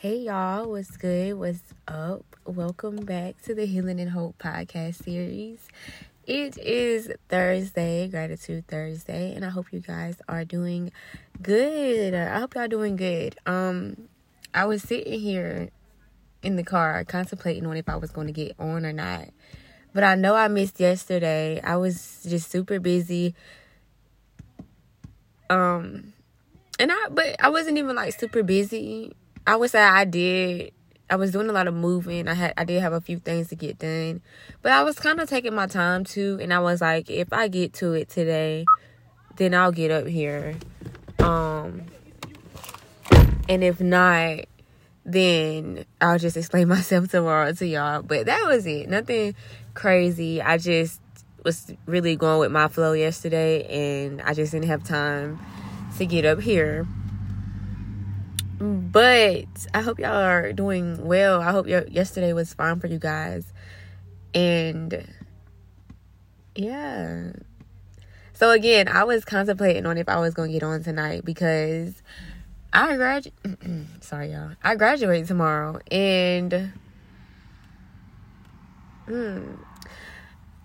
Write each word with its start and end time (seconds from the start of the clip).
Hey 0.00 0.20
y'all, 0.20 0.66
what's 0.66 0.96
good? 0.96 1.34
What's 1.34 1.60
up? 1.86 2.24
Welcome 2.46 3.04
back 3.04 3.42
to 3.42 3.54
the 3.54 3.66
Healing 3.66 4.00
and 4.00 4.08
Hope 4.08 4.38
podcast 4.38 5.04
series. 5.04 5.68
It 6.26 6.56
is 6.56 7.12
Thursday, 7.28 8.08
Gratitude 8.08 8.66
Thursday, 8.66 9.34
and 9.34 9.44
I 9.44 9.50
hope 9.50 9.74
you 9.74 9.80
guys 9.80 10.16
are 10.26 10.46
doing 10.46 10.90
good. 11.42 12.14
I 12.14 12.38
hope 12.38 12.54
y'all 12.54 12.66
doing 12.66 12.96
good. 12.96 13.36
Um 13.44 14.08
I 14.54 14.64
was 14.64 14.82
sitting 14.82 15.20
here 15.20 15.68
in 16.42 16.56
the 16.56 16.64
car 16.64 17.04
contemplating 17.04 17.66
on 17.66 17.76
if 17.76 17.86
I 17.86 17.96
was 17.96 18.10
going 18.10 18.26
to 18.26 18.32
get 18.32 18.58
on 18.58 18.86
or 18.86 18.94
not. 18.94 19.28
But 19.92 20.02
I 20.02 20.14
know 20.14 20.34
I 20.34 20.48
missed 20.48 20.80
yesterday. 20.80 21.60
I 21.62 21.76
was 21.76 22.24
just 22.26 22.50
super 22.50 22.80
busy. 22.80 23.34
Um 25.50 26.14
and 26.78 26.90
I 26.90 27.08
but 27.10 27.36
I 27.38 27.50
wasn't 27.50 27.76
even 27.76 27.96
like 27.96 28.18
super 28.18 28.42
busy 28.42 29.12
I 29.46 29.56
would 29.56 29.70
say 29.70 29.82
I 29.82 30.04
did. 30.04 30.72
I 31.08 31.16
was 31.16 31.32
doing 31.32 31.48
a 31.50 31.52
lot 31.52 31.66
of 31.66 31.74
moving. 31.74 32.28
I 32.28 32.34
had 32.34 32.54
I 32.56 32.64
did 32.64 32.80
have 32.80 32.92
a 32.92 33.00
few 33.00 33.18
things 33.18 33.48
to 33.48 33.56
get 33.56 33.78
done. 33.78 34.22
But 34.62 34.72
I 34.72 34.82
was 34.82 34.98
kind 34.98 35.20
of 35.20 35.28
taking 35.28 35.54
my 35.54 35.66
time 35.66 36.04
too 36.04 36.38
and 36.40 36.52
I 36.54 36.60
was 36.60 36.80
like 36.80 37.10
if 37.10 37.32
I 37.32 37.48
get 37.48 37.72
to 37.74 37.92
it 37.94 38.08
today, 38.08 38.64
then 39.36 39.54
I'll 39.54 39.72
get 39.72 39.90
up 39.90 40.06
here. 40.06 40.54
Um 41.18 41.86
and 43.48 43.64
if 43.64 43.80
not, 43.80 44.44
then 45.04 45.84
I'll 46.00 46.18
just 46.18 46.36
explain 46.36 46.68
myself 46.76 47.08
tomorrow 47.08 47.52
to 47.52 47.66
y'all. 47.66 48.02
But 48.02 48.26
that 48.26 48.46
was 48.46 48.66
it. 48.66 48.88
Nothing 48.88 49.34
crazy. 49.74 50.40
I 50.40 50.58
just 50.58 51.00
was 51.44 51.74
really 51.86 52.16
going 52.16 52.38
with 52.38 52.52
my 52.52 52.68
flow 52.68 52.92
yesterday 52.92 53.64
and 53.64 54.20
I 54.22 54.34
just 54.34 54.52
didn't 54.52 54.68
have 54.68 54.84
time 54.84 55.40
to 55.98 56.06
get 56.06 56.24
up 56.24 56.40
here. 56.40 56.86
But 58.60 59.66
I 59.72 59.80
hope 59.80 59.98
y'all 59.98 60.12
are 60.12 60.52
doing 60.52 61.06
well. 61.06 61.40
I 61.40 61.50
hope 61.50 61.66
your 61.66 61.86
yesterday 61.88 62.34
was 62.34 62.52
fine 62.52 62.78
for 62.78 62.88
you 62.88 62.98
guys. 62.98 63.50
And 64.34 65.06
yeah. 66.54 67.32
So 68.34 68.50
again, 68.50 68.86
I 68.88 69.04
was 69.04 69.24
contemplating 69.24 69.86
on 69.86 69.96
if 69.96 70.08
I 70.08 70.18
was 70.18 70.34
going 70.34 70.50
to 70.50 70.52
get 70.52 70.62
on 70.62 70.82
tonight 70.82 71.24
because 71.24 72.02
I 72.72 72.96
graduate 72.96 73.34
sorry 74.00 74.32
y'all. 74.32 74.52
I 74.62 74.76
graduate 74.76 75.26
tomorrow 75.26 75.80
and 75.90 76.72
hmm, 79.06 79.54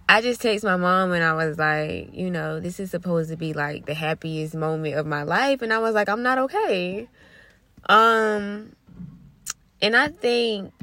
I 0.08 0.22
just 0.22 0.42
text 0.42 0.66
my 0.66 0.76
mom 0.76 1.14
and 1.14 1.24
I 1.24 1.34
was 1.34 1.58
like, 1.58 2.14
you 2.14 2.30
know, 2.30 2.60
this 2.60 2.80
is 2.80 2.92
supposed 2.92 3.30
to 3.30 3.38
be 3.38 3.54
like 3.54 3.86
the 3.86 3.94
happiest 3.94 4.54
moment 4.54 4.96
of 4.96 5.06
my 5.06 5.24
life 5.24 5.62
and 5.62 5.72
I 5.72 5.80
was 5.80 5.96
like, 5.96 6.10
I'm 6.10 6.24
not 6.24 6.38
okay. 6.40 7.08
Um, 7.88 8.76
and 9.82 9.96
I 9.96 10.08
think 10.08 10.74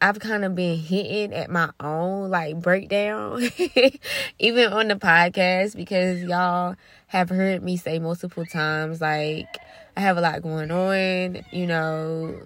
I've 0.00 0.20
kind 0.20 0.44
of 0.44 0.54
been 0.54 0.78
hitting 0.78 1.32
at 1.32 1.50
my 1.50 1.70
own 1.80 2.30
like 2.30 2.60
breakdown, 2.60 3.42
even 4.38 4.72
on 4.72 4.88
the 4.88 4.94
podcast, 4.94 5.76
because 5.76 6.22
y'all 6.22 6.76
have 7.08 7.28
heard 7.28 7.62
me 7.62 7.76
say 7.76 7.98
multiple 7.98 8.44
times 8.44 9.00
like 9.00 9.58
I 9.96 10.00
have 10.00 10.16
a 10.16 10.20
lot 10.20 10.42
going 10.42 10.70
on. 10.70 11.44
You 11.50 11.66
know, 11.66 12.42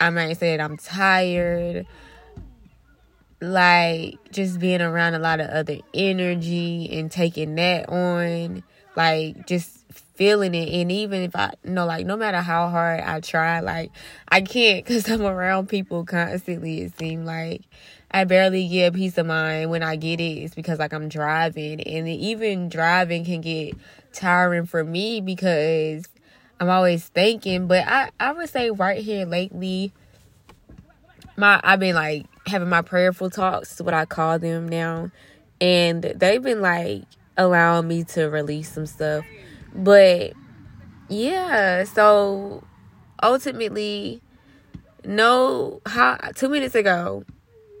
I 0.00 0.10
might 0.10 0.34
say 0.34 0.56
that 0.56 0.62
I'm 0.62 0.76
tired. 0.76 1.86
Like 3.40 4.16
just 4.32 4.58
being 4.58 4.80
around 4.80 5.14
a 5.14 5.18
lot 5.18 5.40
of 5.40 5.48
other 5.50 5.78
energy 5.94 6.88
and 6.98 7.10
taking 7.10 7.54
that 7.56 7.88
on, 7.88 8.64
like 8.96 9.46
just 9.46 9.75
feeling 10.16 10.54
it. 10.54 10.68
And 10.80 10.90
even 10.90 11.22
if 11.22 11.36
i 11.36 11.52
you 11.64 11.70
know 11.70 11.86
like 11.86 12.06
no 12.06 12.16
matter 12.16 12.40
how 12.40 12.68
hard 12.68 13.00
i 13.00 13.20
try 13.20 13.60
like 13.60 13.92
i 14.28 14.40
can't 14.40 14.84
because 14.84 15.08
i'm 15.10 15.22
around 15.22 15.68
people 15.68 16.04
constantly 16.04 16.82
it 16.82 16.98
seems 16.98 17.26
like. 17.26 17.62
I 18.08 18.24
barely 18.24 18.68
get 18.68 18.94
peace 18.94 19.18
of 19.18 19.26
mind 19.26 19.70
when 19.70 19.82
i 19.82 19.96
get 19.96 20.20
it. 20.20 20.38
It's 20.38 20.54
because 20.54 20.78
like 20.78 20.92
i'm 20.92 21.08
driving. 21.08 21.80
And 21.80 22.08
even 22.08 22.68
driving 22.68 23.24
can 23.24 23.40
get 23.40 23.74
tiring 24.12 24.66
for 24.66 24.82
me 24.82 25.20
because 25.20 26.08
i'm 26.60 26.70
always 26.70 27.06
thinking. 27.08 27.66
But 27.66 27.86
i 27.86 28.10
i 28.18 28.32
would 28.32 28.48
say 28.48 28.70
right 28.70 29.02
here 29.02 29.26
lately 29.26 29.92
my 31.36 31.60
i've 31.62 31.80
been 31.80 31.94
like 31.94 32.26
having 32.46 32.68
my 32.68 32.80
prayerful 32.80 33.28
talks 33.28 33.80
what 33.80 33.94
i 33.94 34.04
call 34.04 34.38
them 34.38 34.68
now. 34.68 35.10
And 35.60 36.02
they've 36.02 36.42
been 36.42 36.60
like 36.60 37.02
allowing 37.36 37.88
me 37.88 38.04
to 38.04 38.26
release 38.26 38.72
some 38.72 38.86
stuff 38.86 39.24
but 39.76 40.32
yeah, 41.08 41.84
so 41.84 42.64
ultimately, 43.22 44.22
no, 45.04 45.80
how 45.86 46.16
two 46.34 46.48
minutes 46.48 46.74
ago, 46.74 47.24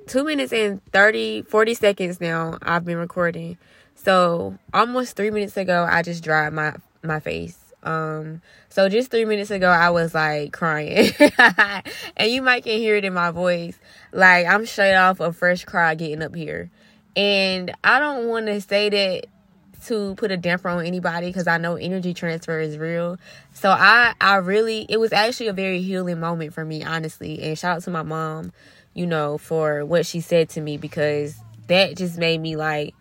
two 0.06 0.24
minutes 0.24 0.52
and 0.52 0.84
30, 0.92 1.42
40 1.42 1.74
seconds 1.74 2.20
now, 2.20 2.58
I've 2.62 2.84
been 2.84 2.98
recording. 2.98 3.58
So 3.94 4.58
almost 4.72 5.16
three 5.16 5.30
minutes 5.30 5.56
ago, 5.56 5.86
I 5.88 6.02
just 6.02 6.22
dried 6.22 6.52
my 6.52 6.74
my 7.02 7.20
face. 7.20 7.58
Um, 7.82 8.42
so 8.68 8.88
just 8.88 9.10
three 9.10 9.24
minutes 9.24 9.50
ago, 9.50 9.68
I 9.68 9.90
was 9.90 10.12
like 10.14 10.52
crying, 10.52 11.12
and 12.16 12.30
you 12.30 12.42
might 12.42 12.64
can 12.64 12.78
hear 12.78 12.96
it 12.96 13.04
in 13.04 13.14
my 13.14 13.30
voice. 13.30 13.78
Like 14.12 14.46
I'm 14.46 14.66
straight 14.66 14.96
off 14.96 15.20
a 15.20 15.32
fresh 15.32 15.64
cry 15.64 15.94
getting 15.94 16.22
up 16.22 16.34
here, 16.34 16.70
and 17.14 17.72
I 17.84 17.98
don't 17.98 18.28
want 18.28 18.46
to 18.46 18.60
say 18.60 18.90
that 18.90 19.26
to 19.86 20.14
put 20.16 20.30
a 20.30 20.36
damper 20.36 20.68
on 20.68 20.84
anybody 20.84 21.28
because 21.28 21.46
I 21.46 21.58
know 21.58 21.76
energy 21.76 22.14
transfer 22.14 22.60
is 22.60 22.78
real. 22.78 23.18
So 23.52 23.70
I 23.70 24.14
I 24.20 24.36
really 24.36 24.86
it 24.88 24.98
was 24.98 25.12
actually 25.12 25.48
a 25.48 25.52
very 25.52 25.82
healing 25.82 26.20
moment 26.20 26.54
for 26.54 26.64
me, 26.64 26.84
honestly. 26.84 27.42
And 27.42 27.58
shout 27.58 27.76
out 27.76 27.82
to 27.84 27.90
my 27.90 28.02
mom, 28.02 28.52
you 28.94 29.06
know, 29.06 29.38
for 29.38 29.84
what 29.84 30.06
she 30.06 30.20
said 30.20 30.48
to 30.50 30.60
me 30.60 30.76
because 30.76 31.36
that 31.68 31.96
just 31.96 32.18
made 32.18 32.40
me 32.40 32.56
like 32.56 32.94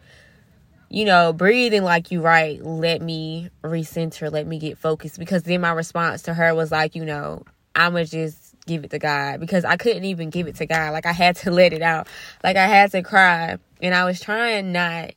you 0.89 1.03
know, 1.03 1.33
breathing 1.33 1.83
like 1.83 2.11
you 2.11 2.21
right, 2.21 2.63
let 2.63 3.01
me 3.01 3.49
recenter, 3.63 4.31
let 4.31 4.47
me 4.47 4.59
get 4.59 4.77
focused. 4.77 5.19
Because 5.19 5.43
then 5.43 5.61
my 5.61 5.71
response 5.71 6.21
to 6.21 6.33
her 6.33 6.53
was 6.53 6.71
like, 6.71 6.95
you 6.95 7.03
know, 7.03 7.43
I'ma 7.75 8.03
just 8.03 8.55
give 8.65 8.83
it 8.83 8.91
to 8.91 8.99
God 8.99 9.39
because 9.39 9.65
I 9.65 9.77
couldn't 9.77 10.05
even 10.05 10.29
give 10.29 10.47
it 10.47 10.55
to 10.55 10.65
God. 10.65 10.93
Like 10.93 11.05
I 11.05 11.11
had 11.11 11.35
to 11.37 11.51
let 11.51 11.73
it 11.73 11.81
out. 11.81 12.07
Like 12.43 12.55
I 12.55 12.67
had 12.67 12.91
to 12.91 13.01
cry. 13.03 13.57
And 13.81 13.93
I 13.93 14.05
was 14.05 14.19
trying 14.19 14.71
not 14.71 15.11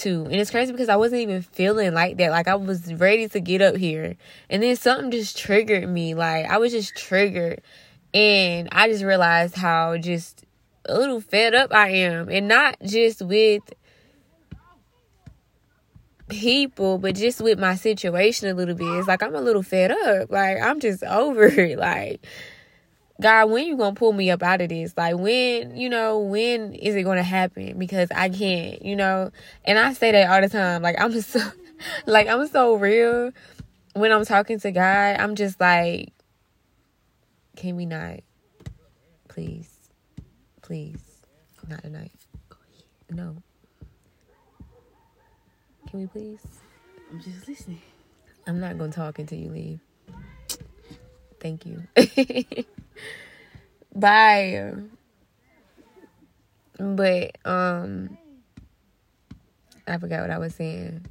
too. 0.00 0.24
And 0.24 0.34
it's 0.36 0.50
crazy 0.50 0.72
because 0.72 0.88
I 0.88 0.96
wasn't 0.96 1.22
even 1.22 1.42
feeling 1.42 1.92
like 1.92 2.16
that. 2.16 2.30
Like 2.30 2.48
I 2.48 2.54
was 2.54 2.92
ready 2.94 3.28
to 3.28 3.40
get 3.40 3.60
up 3.60 3.76
here. 3.76 4.16
And 4.48 4.62
then 4.62 4.74
something 4.76 5.10
just 5.10 5.36
triggered 5.38 5.88
me. 5.88 6.14
Like 6.14 6.46
I 6.46 6.58
was 6.58 6.72
just 6.72 6.96
triggered. 6.96 7.60
And 8.12 8.68
I 8.72 8.88
just 8.88 9.04
realized 9.04 9.54
how 9.54 9.96
just 9.98 10.44
a 10.86 10.98
little 10.98 11.20
fed 11.20 11.54
up 11.54 11.72
I 11.72 11.90
am. 11.90 12.28
And 12.28 12.48
not 12.48 12.76
just 12.82 13.22
with 13.22 13.62
people, 16.28 16.98
but 16.98 17.14
just 17.14 17.40
with 17.40 17.58
my 17.58 17.74
situation 17.74 18.48
a 18.48 18.54
little 18.54 18.74
bit. 18.74 18.86
It's 18.86 19.08
like 19.08 19.22
I'm 19.22 19.34
a 19.34 19.40
little 19.40 19.62
fed 19.62 19.90
up. 19.90 20.30
Like 20.30 20.60
I'm 20.60 20.80
just 20.80 21.04
over 21.04 21.44
it. 21.44 21.78
Like 21.78 22.24
God, 23.20 23.50
when 23.50 23.66
you 23.66 23.76
gonna 23.76 23.94
pull 23.94 24.12
me 24.12 24.30
up 24.30 24.42
out 24.42 24.62
of 24.62 24.70
this? 24.70 24.94
Like 24.96 25.16
when, 25.16 25.76
you 25.76 25.90
know, 25.90 26.20
when 26.20 26.74
is 26.74 26.94
it 26.96 27.02
gonna 27.02 27.22
happen? 27.22 27.78
Because 27.78 28.08
I 28.14 28.30
can't, 28.30 28.82
you 28.82 28.96
know. 28.96 29.30
And 29.64 29.78
I 29.78 29.92
say 29.92 30.12
that 30.12 30.30
all 30.30 30.40
the 30.40 30.48
time. 30.48 30.82
Like 30.82 31.00
I'm 31.00 31.20
so 31.20 31.40
like 32.06 32.28
I'm 32.28 32.46
so 32.48 32.74
real 32.74 33.32
when 33.94 34.12
I'm 34.12 34.24
talking 34.24 34.58
to 34.60 34.70
God, 34.70 35.16
I'm 35.18 35.34
just 35.34 35.60
like, 35.60 36.12
can 37.56 37.76
we 37.76 37.86
not? 37.86 38.20
Please. 39.28 39.68
Please. 40.62 41.00
Not 41.68 41.82
tonight. 41.82 42.12
No. 43.10 43.36
Can 45.88 46.00
we 46.00 46.06
please? 46.06 46.40
I'm 47.10 47.20
just 47.20 47.46
listening. 47.46 47.82
I'm 48.46 48.60
not 48.60 48.78
gonna 48.78 48.92
talk 48.92 49.18
until 49.18 49.38
you 49.38 49.50
leave. 49.50 49.80
Thank 51.40 51.66
you. 51.66 51.86
Bye. 53.94 54.74
But 56.78 57.36
um 57.44 58.16
I 59.86 59.98
forgot 59.98 60.20
what 60.22 60.30
I 60.30 60.38
was 60.38 60.54
saying. 60.54 61.06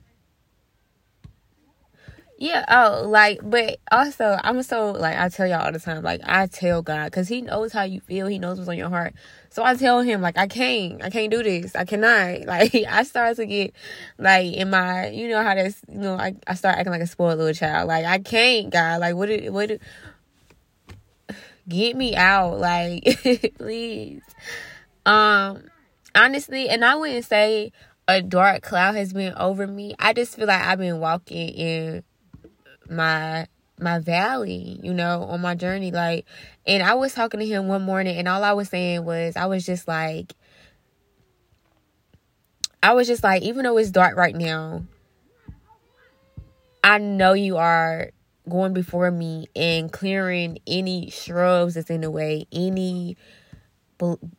Yeah, 2.42 2.64
oh, 2.70 3.06
like, 3.06 3.42
but 3.44 3.80
also, 3.92 4.40
I'm 4.42 4.64
so, 4.64 4.92
like, 4.92 5.18
I 5.18 5.28
tell 5.28 5.46
y'all 5.46 5.66
all 5.66 5.74
the 5.74 5.80
time, 5.80 6.04
like, 6.04 6.22
I 6.24 6.48
tell 6.48 6.82
God, 6.82 7.08
because 7.08 7.28
He 7.28 7.42
knows 7.42 7.74
how 7.74 7.84
you 7.84 8.00
feel, 8.00 8.28
He 8.28 8.40
knows 8.40 8.58
what's 8.58 8.70
on 8.70 8.78
your 8.78 8.88
heart. 8.88 9.14
So 9.50 9.62
I 9.62 9.76
tell 9.76 10.00
Him, 10.00 10.22
like, 10.22 10.38
I 10.38 10.48
can't, 10.48 11.04
I 11.04 11.10
can't 11.10 11.30
do 11.32 11.44
this, 11.44 11.76
I 11.76 11.84
cannot. 11.84 12.46
Like, 12.46 12.74
I 12.74 13.04
start 13.04 13.36
to 13.36 13.46
get, 13.46 13.74
like, 14.18 14.54
in 14.54 14.70
my, 14.70 15.10
you 15.10 15.28
know, 15.28 15.44
how 15.44 15.54
that's, 15.54 15.82
you 15.90 16.00
know, 16.00 16.14
I, 16.16 16.34
I 16.48 16.54
start 16.54 16.78
acting 16.78 16.94
like 16.94 17.02
a 17.02 17.08
spoiled 17.08 17.40
little 17.40 17.54
child. 17.54 17.90
Like, 17.90 18.06
I 18.06 18.20
can't, 18.20 18.70
God, 18.70 19.02
like, 19.02 19.16
what, 19.16 19.26
did, 19.26 19.52
what, 19.52 19.68
did, 19.68 19.82
get 21.70 21.96
me 21.96 22.16
out 22.16 22.60
like 22.60 23.04
please 23.58 24.22
um 25.06 25.64
honestly 26.16 26.68
and 26.70 26.84
i 26.84 26.96
wouldn't 26.96 27.26
say 27.26 27.72
a 28.08 28.22
dark 28.22 28.64
cloud 28.64 28.96
has 28.96 29.14
been 29.14 29.34
over 29.36 29.68
me 29.68 29.96
i 30.00 30.12
just 30.12 30.36
feel 30.36 30.48
like 30.48 30.62
i've 30.62 30.80
been 30.80 31.00
walking 31.00 31.50
in 31.50 32.04
my 32.90 33.48
my 33.82 34.00
valley, 34.00 34.80
you 34.84 34.94
know, 34.94 35.24
on 35.24 35.42
my 35.42 35.56
journey. 35.56 35.92
Like, 35.92 36.26
and 36.66 36.84
I 36.84 36.94
was 36.96 37.14
talking 37.14 37.40
to 37.40 37.46
him 37.46 37.68
one 37.68 37.82
morning, 37.82 38.18
and 38.18 38.28
all 38.28 38.44
I 38.44 38.54
was 38.54 38.70
saying 38.70 39.06
was, 39.06 39.36
I 39.36 39.46
was 39.46 39.66
just 39.66 39.88
like, 39.88 40.34
I 42.82 42.94
was 42.94 43.08
just 43.08 43.24
like, 43.24 43.42
even 43.44 43.64
though 43.64 43.78
it's 43.78 43.92
dark 43.92 44.16
right 44.16 44.36
now, 44.36 44.84
I 46.84 46.98
know 46.98 47.34
you 47.34 47.58
are 47.58 48.12
going 48.50 48.74
before 48.74 49.12
me 49.12 49.48
and 49.56 49.92
clearing 49.92 50.60
any 50.68 51.10
shrubs 51.10 51.76
that's 51.76 51.90
in 51.90 52.02
the 52.02 52.12
way, 52.12 52.46
any 52.52 53.18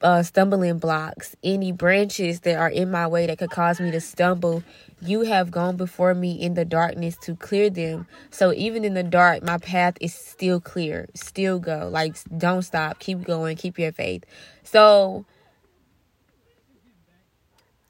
uh, 0.02 0.22
stumbling 0.22 0.78
blocks, 0.78 1.36
any 1.42 1.72
branches 1.72 2.40
that 2.40 2.56
are 2.56 2.70
in 2.70 2.90
my 2.90 3.06
way 3.06 3.26
that 3.26 3.38
could 3.38 3.50
cause 3.50 3.80
me 3.80 3.90
to 3.90 4.00
stumble. 4.00 4.62
You 5.02 5.22
have 5.22 5.50
gone 5.50 5.76
before 5.76 6.14
me 6.14 6.32
in 6.32 6.54
the 6.54 6.64
darkness 6.64 7.16
to 7.22 7.36
clear 7.36 7.70
them. 7.70 8.06
So 8.30 8.52
even 8.52 8.84
in 8.84 8.94
the 8.94 9.02
dark, 9.02 9.42
my 9.42 9.58
path 9.58 9.94
is 10.00 10.14
still 10.14 10.60
clear. 10.60 11.08
Still 11.14 11.58
go. 11.58 11.88
Like, 11.90 12.16
don't 12.36 12.62
stop. 12.62 12.98
Keep 12.98 13.24
going. 13.24 13.56
Keep 13.56 13.78
your 13.78 13.92
faith. 13.92 14.24
So 14.62 15.26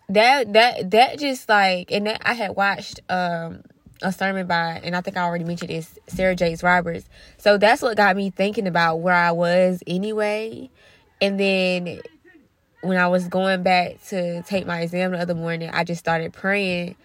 that 0.08 0.52
that 0.55 0.90
that 0.90 1.19
just 1.19 1.49
like 1.49 1.93
and 1.93 2.08
that 2.08 2.20
I 2.25 2.34
had 2.34 2.56
watched 2.56 3.00
um 3.08 3.62
a 4.02 4.12
sermon 4.12 4.47
by 4.47 4.81
and 4.82 4.97
I 4.97 5.00
think 5.00 5.17
I 5.17 5.23
already 5.23 5.44
mentioned 5.44 5.70
this 5.70 5.99
Sarah 6.08 6.35
Jakes 6.35 6.62
Roberts. 6.62 7.08
So 7.38 7.58
that's 7.58 7.82
what 7.82 7.97
got 7.97 8.17
me 8.17 8.31
thinking 8.31 8.67
about 8.67 8.97
where 8.97 9.14
I 9.14 9.32
was 9.32 9.82
anyway. 9.87 10.70
And 11.20 11.38
then 11.38 12.00
when 12.82 12.97
I 12.97 13.08
was 13.08 13.29
going 13.29 13.62
back 13.62 14.02
to 14.08 14.43
take 14.43 14.67
my 14.67 14.81
exam 14.81 15.12
the 15.12 15.19
other 15.19 15.35
morning, 15.35 15.70
I 15.73 15.85
just 15.85 15.99
started 15.99 16.32
praying 16.32 16.97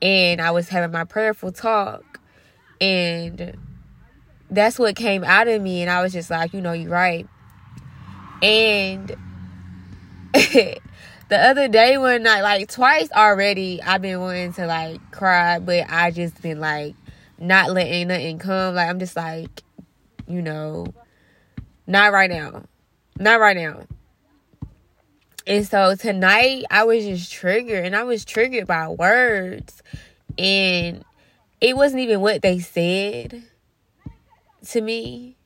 and 0.00 0.40
I 0.40 0.50
was 0.50 0.68
having 0.68 0.90
my 0.90 1.04
prayerful 1.04 1.52
talk 1.52 2.20
and 2.80 3.56
that's 4.50 4.78
what 4.78 4.96
came 4.96 5.24
out 5.24 5.48
of 5.48 5.62
me 5.62 5.80
and 5.80 5.90
I 5.90 6.02
was 6.02 6.12
just 6.12 6.30
like, 6.30 6.52
you 6.52 6.60
know, 6.60 6.72
you're 6.72 6.90
right. 6.90 7.26
And 8.42 9.16
the 11.32 11.42
other 11.42 11.66
day 11.66 11.96
one 11.96 12.24
night, 12.24 12.42
like 12.42 12.68
twice 12.68 13.10
already, 13.10 13.80
I've 13.82 14.02
been 14.02 14.20
wanting 14.20 14.52
to 14.52 14.66
like 14.66 15.00
cry, 15.12 15.60
but 15.60 15.86
I 15.88 16.10
just 16.10 16.42
been 16.42 16.60
like 16.60 16.94
not 17.38 17.70
letting 17.70 18.08
nothing 18.08 18.38
come. 18.38 18.74
Like 18.74 18.90
I'm 18.90 18.98
just 18.98 19.16
like, 19.16 19.62
you 20.28 20.42
know, 20.42 20.84
not 21.86 22.12
right 22.12 22.28
now, 22.28 22.64
not 23.18 23.40
right 23.40 23.56
now. 23.56 23.86
And 25.46 25.66
so 25.66 25.94
tonight 25.94 26.66
I 26.70 26.84
was 26.84 27.02
just 27.02 27.32
triggered, 27.32 27.86
and 27.86 27.96
I 27.96 28.04
was 28.04 28.26
triggered 28.26 28.66
by 28.66 28.88
words, 28.88 29.82
and 30.36 31.02
it 31.62 31.74
wasn't 31.74 32.02
even 32.02 32.20
what 32.20 32.42
they 32.42 32.58
said 32.58 33.42
to 34.68 34.80
me. 34.82 35.38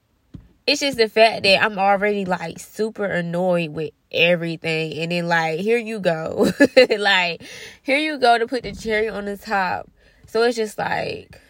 It's 0.67 0.81
just 0.81 0.99
the 0.99 1.09
fact 1.09 1.45
that 1.45 1.63
I'm 1.63 1.79
already 1.79 2.25
like 2.25 2.59
super 2.59 3.05
annoyed 3.05 3.71
with 3.71 3.93
everything 4.17 4.99
and 4.99 5.13
then 5.13 5.29
like 5.29 5.61
here 5.61 5.79
you 5.79 6.01
go 6.01 6.51
like 6.99 7.43
here 7.83 7.99
you 7.99 8.19
go 8.19 8.39
to 8.39 8.47
put 8.47 8.63
the 8.63 8.73
cherry 8.73 9.09
on 9.09 9.25
the 9.25 9.37
top 9.37 9.89
so 10.27 10.43
it's 10.43 10.57
just 10.57 10.79
like 10.79 11.41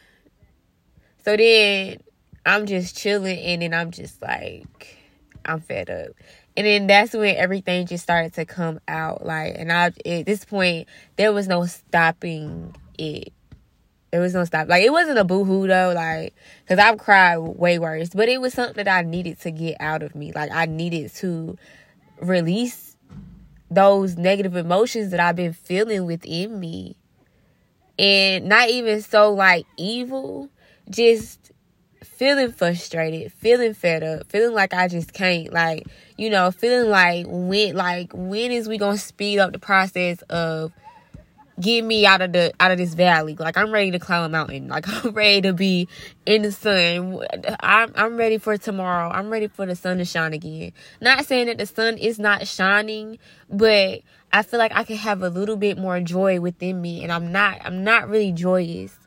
so 1.25 1.37
then 1.37 1.99
i'm 2.45 2.67
just 2.67 2.97
chilling 2.97 3.39
and 3.39 3.63
then 3.63 3.75
i'm 3.75 3.91
just 3.91 4.21
like 4.23 4.99
i'm 5.45 5.61
fed 5.61 5.91
up 5.91 6.09
and 6.57 6.67
then 6.67 6.87
that's 6.87 7.13
when 7.13 7.37
everything 7.37 7.87
just 7.87 8.03
started 8.03 8.33
to 8.33 8.45
come 8.45 8.81
out 8.89 9.25
like 9.25 9.55
and 9.57 9.73
i 9.73 9.87
at 9.87 10.27
this 10.27 10.45
point 10.45 10.89
there 11.17 11.33
was 11.33 11.49
no 11.49 11.65
stopping 11.67 12.75
it 12.99 13.33
there 14.17 14.21
was 14.21 14.35
no 14.35 14.45
stop. 14.45 14.69
Like 14.69 14.83
it 14.83 14.91
wasn't 14.93 15.19
a 15.19 15.25
boohoo 15.25 15.67
though, 15.67 15.93
like 15.95 16.35
because 16.65 16.79
I've 16.79 16.99
cried 16.99 17.37
way 17.37 17.79
worse. 17.79 18.11
But 18.11 18.31
it 18.31 18.41
was 18.41 18.55
something 18.55 18.83
that 18.83 18.89
I 18.89 19.07
needed 19.07 19.41
to 19.41 19.51
get 19.51 19.77
out 19.81 20.03
of 20.03 20.15
me. 20.15 20.33
Like 20.33 20.51
I 20.51 20.65
needed 20.65 21.12
to 21.17 21.59
release 22.21 22.97
those 23.71 24.17
negative 24.17 24.57
emotions 24.57 25.11
that 25.11 25.21
I've 25.21 25.37
been 25.37 25.53
feeling 25.53 26.07
within 26.07 26.59
me. 26.59 26.97
And 27.99 28.47
not 28.47 28.69
even 28.69 29.01
so 29.03 29.33
like 29.33 29.67
evil, 29.77 30.51
just 30.91 31.53
feeling 32.05 32.53
frustrated, 32.53 33.33
feeling 33.33 33.75
fed 33.75 34.03
up, 34.03 34.27
feeling 34.29 34.55
like 34.55 34.73
I 34.73 34.89
just 34.89 35.13
can't 35.13 35.53
like, 35.53 35.87
you 36.17 36.31
know, 36.31 36.51
feeling 36.51 36.91
like 36.91 37.27
when 37.29 37.75
like 37.75 38.11
when 38.13 38.53
is 38.53 38.69
we 38.69 38.79
to 38.79 38.99
speed 38.99 39.39
up 39.39 39.53
the 39.53 39.59
process 39.59 40.23
of 40.23 40.73
get 41.61 41.82
me 41.82 42.05
out 42.05 42.20
of 42.20 42.32
the 42.32 42.53
out 42.61 42.70
of 42.70 42.79
this 42.79 42.94
valley. 42.94 43.35
Like 43.35 43.56
I'm 43.56 43.70
ready 43.70 43.91
to 43.93 43.99
climb 43.99 44.25
a 44.25 44.29
mountain. 44.29 44.69
Like 44.76 44.87
I'm 44.88 45.12
ready 45.12 45.41
to 45.43 45.53
be 45.55 45.88
in 46.26 46.43
the 46.43 46.53
sun. 46.53 47.23
I'm 47.61 47.93
I'm 47.94 48.17
ready 48.17 48.38
for 48.38 48.58
tomorrow. 48.58 49.08
I'm 49.08 49.31
ready 49.31 49.49
for 49.49 49.64
the 49.64 49.75
sun 49.75 49.99
to 49.99 50.05
shine 50.05 50.35
again. 50.35 50.73
Not 51.00 51.25
saying 51.25 51.47
that 51.47 51.56
the 51.58 51.67
sun 51.67 51.97
is 51.97 52.19
not 52.19 52.47
shining, 52.47 53.19
but 53.49 54.03
I 54.32 54.43
feel 54.43 54.58
like 54.58 54.73
I 54.75 54.85
can 54.85 54.97
have 54.97 55.23
a 55.23 55.31
little 55.31 55.56
bit 55.56 55.79
more 55.79 55.99
joy 56.00 56.41
within 56.41 56.82
me 56.82 57.03
and 57.03 57.11
I'm 57.11 57.32
not 57.32 57.61
I'm 57.64 57.85
not 57.85 58.09
really 58.09 58.32
joyous. 58.32 58.99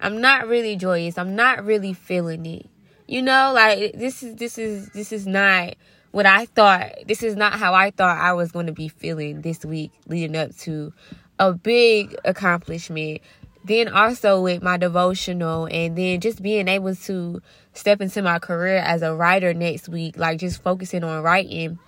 I'm 0.00 0.20
not 0.20 0.46
really 0.46 0.76
joyous. 0.76 1.18
I'm 1.18 1.34
not 1.34 1.64
really 1.64 1.92
feeling 1.92 2.46
it. 2.46 2.66
You 3.08 3.22
know, 3.22 3.52
like 3.54 3.94
this 3.94 4.22
is 4.22 4.36
this 4.36 4.58
is 4.58 4.90
this 4.90 5.10
is 5.10 5.26
not 5.26 5.74
what 6.12 6.26
I 6.26 6.46
thought. 6.46 6.92
This 7.06 7.22
is 7.22 7.36
not 7.36 7.54
how 7.54 7.74
I 7.74 7.90
thought 7.90 8.18
I 8.18 8.34
was 8.34 8.52
going 8.52 8.66
to 8.66 8.72
be 8.72 8.88
feeling 8.88 9.40
this 9.42 9.64
week 9.64 9.92
leading 10.06 10.36
up 10.36 10.54
to 10.58 10.92
a 11.38 11.52
big 11.52 12.16
accomplishment. 12.24 13.20
Then 13.64 13.88
also 13.88 14.40
with 14.40 14.62
my 14.62 14.76
devotional 14.76 15.66
and 15.66 15.96
then 15.96 16.20
just 16.20 16.42
being 16.42 16.68
able 16.68 16.94
to 16.94 17.42
step 17.74 18.00
into 18.00 18.22
my 18.22 18.38
career 18.38 18.78
as 18.78 19.02
a 19.02 19.14
writer 19.14 19.52
next 19.52 19.88
week, 19.88 20.16
like 20.16 20.38
just 20.38 20.62
focusing 20.62 21.04
on 21.04 21.22
writing. 21.22 21.78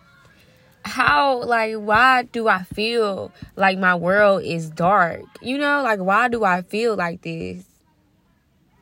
How 0.84 1.42
like 1.42 1.74
why 1.74 2.24
do 2.24 2.48
I 2.48 2.62
feel 2.62 3.32
like 3.56 3.78
my 3.78 3.94
world 3.94 4.42
is 4.44 4.70
dark? 4.70 5.22
You 5.40 5.58
know, 5.58 5.82
like 5.82 6.00
why 6.00 6.28
do 6.28 6.44
I 6.44 6.62
feel 6.62 6.96
like 6.96 7.22
this? 7.22 7.64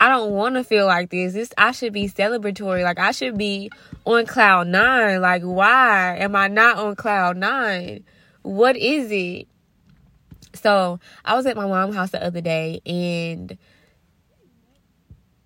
I 0.00 0.09
don't 0.09 0.31
want 0.32 0.55
to 0.55 0.65
feel 0.65 0.87
like 0.87 1.11
this. 1.11 1.32
This 1.32 1.53
I 1.59 1.73
should 1.73 1.93
be 1.93 2.09
celebratory. 2.09 2.85
Like 2.85 2.99
I 2.99 3.11
should 3.11 3.37
be 3.37 3.70
on 4.05 4.26
cloud 4.26 4.69
9. 4.69 5.20
Like 5.20 5.43
why 5.43 6.17
am 6.19 6.37
I 6.37 6.49
not 6.49 6.79
on 6.79 6.94
cloud 6.94 7.37
9? 7.37 8.05
What 8.43 8.76
is 8.76 9.11
it? 9.11 9.49
So 10.54 11.00
I 11.24 11.34
was 11.34 11.46
at 11.46 11.56
my 11.56 11.66
mom's 11.66 11.94
house 11.94 12.10
the 12.10 12.24
other 12.24 12.40
day 12.40 12.80
and 12.86 13.56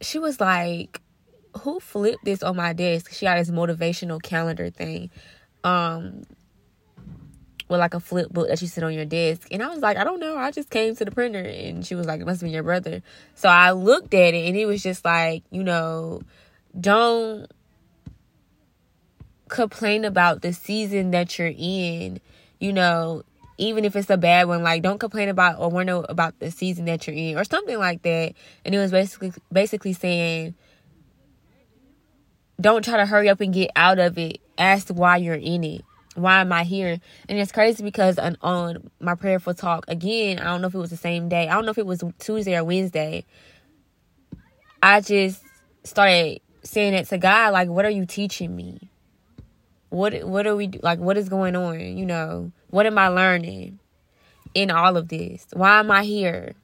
she 0.00 0.18
was 0.18 0.40
like, 0.40 1.00
Who 1.60 1.80
flipped 1.80 2.24
this 2.24 2.42
on 2.42 2.56
my 2.56 2.72
desk? 2.72 3.12
She 3.12 3.26
had 3.26 3.38
this 3.38 3.50
motivational 3.50 4.22
calendar 4.22 4.70
thing. 4.70 5.10
Um 5.64 6.24
with 7.72 7.80
like 7.80 7.94
a 7.94 8.00
flip 8.00 8.30
book 8.30 8.48
that 8.48 8.60
you 8.60 8.68
sit 8.68 8.84
on 8.84 8.92
your 8.92 9.06
desk. 9.06 9.48
And 9.50 9.62
I 9.62 9.68
was 9.68 9.78
like, 9.78 9.96
I 9.96 10.04
don't 10.04 10.20
know. 10.20 10.36
I 10.36 10.50
just 10.50 10.70
came 10.70 10.94
to 10.94 11.04
the 11.04 11.10
printer 11.10 11.40
and 11.40 11.84
she 11.84 11.94
was 11.94 12.06
like, 12.06 12.20
It 12.20 12.26
must 12.26 12.42
be 12.42 12.50
your 12.50 12.62
brother. 12.62 13.02
So 13.34 13.48
I 13.48 13.72
looked 13.72 14.14
at 14.14 14.34
it 14.34 14.46
and 14.46 14.56
it 14.56 14.66
was 14.66 14.82
just 14.82 15.04
like, 15.04 15.42
you 15.50 15.64
know, 15.64 16.22
don't 16.78 17.50
complain 19.48 20.04
about 20.04 20.42
the 20.42 20.52
season 20.52 21.10
that 21.10 21.38
you're 21.38 21.52
in. 21.56 22.20
You 22.60 22.72
know, 22.72 23.22
even 23.62 23.84
if 23.84 23.94
it's 23.94 24.10
a 24.10 24.16
bad 24.16 24.48
one, 24.48 24.62
like 24.62 24.82
don't 24.82 24.98
complain 24.98 25.28
about 25.28 25.58
or 25.60 25.70
wonder 25.70 26.04
about 26.08 26.38
the 26.40 26.50
season 26.50 26.86
that 26.86 27.06
you're 27.06 27.16
in 27.16 27.38
or 27.38 27.44
something 27.44 27.78
like 27.78 28.02
that. 28.02 28.34
And 28.64 28.74
it 28.74 28.78
was 28.78 28.90
basically 28.90 29.32
basically 29.52 29.92
saying 29.92 30.54
don't 32.60 32.84
try 32.84 32.96
to 32.96 33.06
hurry 33.06 33.28
up 33.28 33.40
and 33.40 33.54
get 33.54 33.70
out 33.76 33.98
of 33.98 34.18
it. 34.18 34.40
Ask 34.58 34.88
why 34.88 35.16
you're 35.16 35.34
in 35.34 35.64
it. 35.64 35.82
Why 36.14 36.40
am 36.40 36.52
I 36.52 36.64
here? 36.64 36.98
And 37.28 37.38
it's 37.38 37.52
crazy 37.52 37.82
because 37.82 38.18
on, 38.18 38.36
on 38.42 38.90
my 39.00 39.14
prayerful 39.14 39.54
talk 39.54 39.84
again, 39.88 40.38
I 40.38 40.44
don't 40.44 40.60
know 40.60 40.66
if 40.66 40.74
it 40.74 40.78
was 40.78 40.90
the 40.90 40.96
same 40.96 41.28
day. 41.28 41.48
I 41.48 41.54
don't 41.54 41.64
know 41.64 41.70
if 41.70 41.78
it 41.78 41.86
was 41.86 42.04
Tuesday 42.18 42.56
or 42.56 42.64
Wednesday. 42.64 43.24
I 44.82 45.00
just 45.00 45.42
started 45.84 46.40
saying 46.64 46.94
it 46.94 47.08
to 47.08 47.18
God, 47.18 47.52
like, 47.52 47.68
what 47.68 47.84
are 47.84 47.90
you 47.90 48.04
teaching 48.04 48.54
me? 48.54 48.91
What 49.92 50.24
what 50.24 50.46
are 50.46 50.56
we 50.56 50.68
like? 50.82 51.00
What 51.00 51.18
is 51.18 51.28
going 51.28 51.54
on? 51.54 51.78
You 51.78 52.06
know, 52.06 52.50
what 52.70 52.86
am 52.86 52.96
I 52.96 53.08
learning 53.08 53.78
in 54.54 54.70
all 54.70 54.96
of 54.96 55.08
this? 55.08 55.46
Why 55.52 55.80
am 55.80 55.90
I 55.90 56.02
here? 56.02 56.54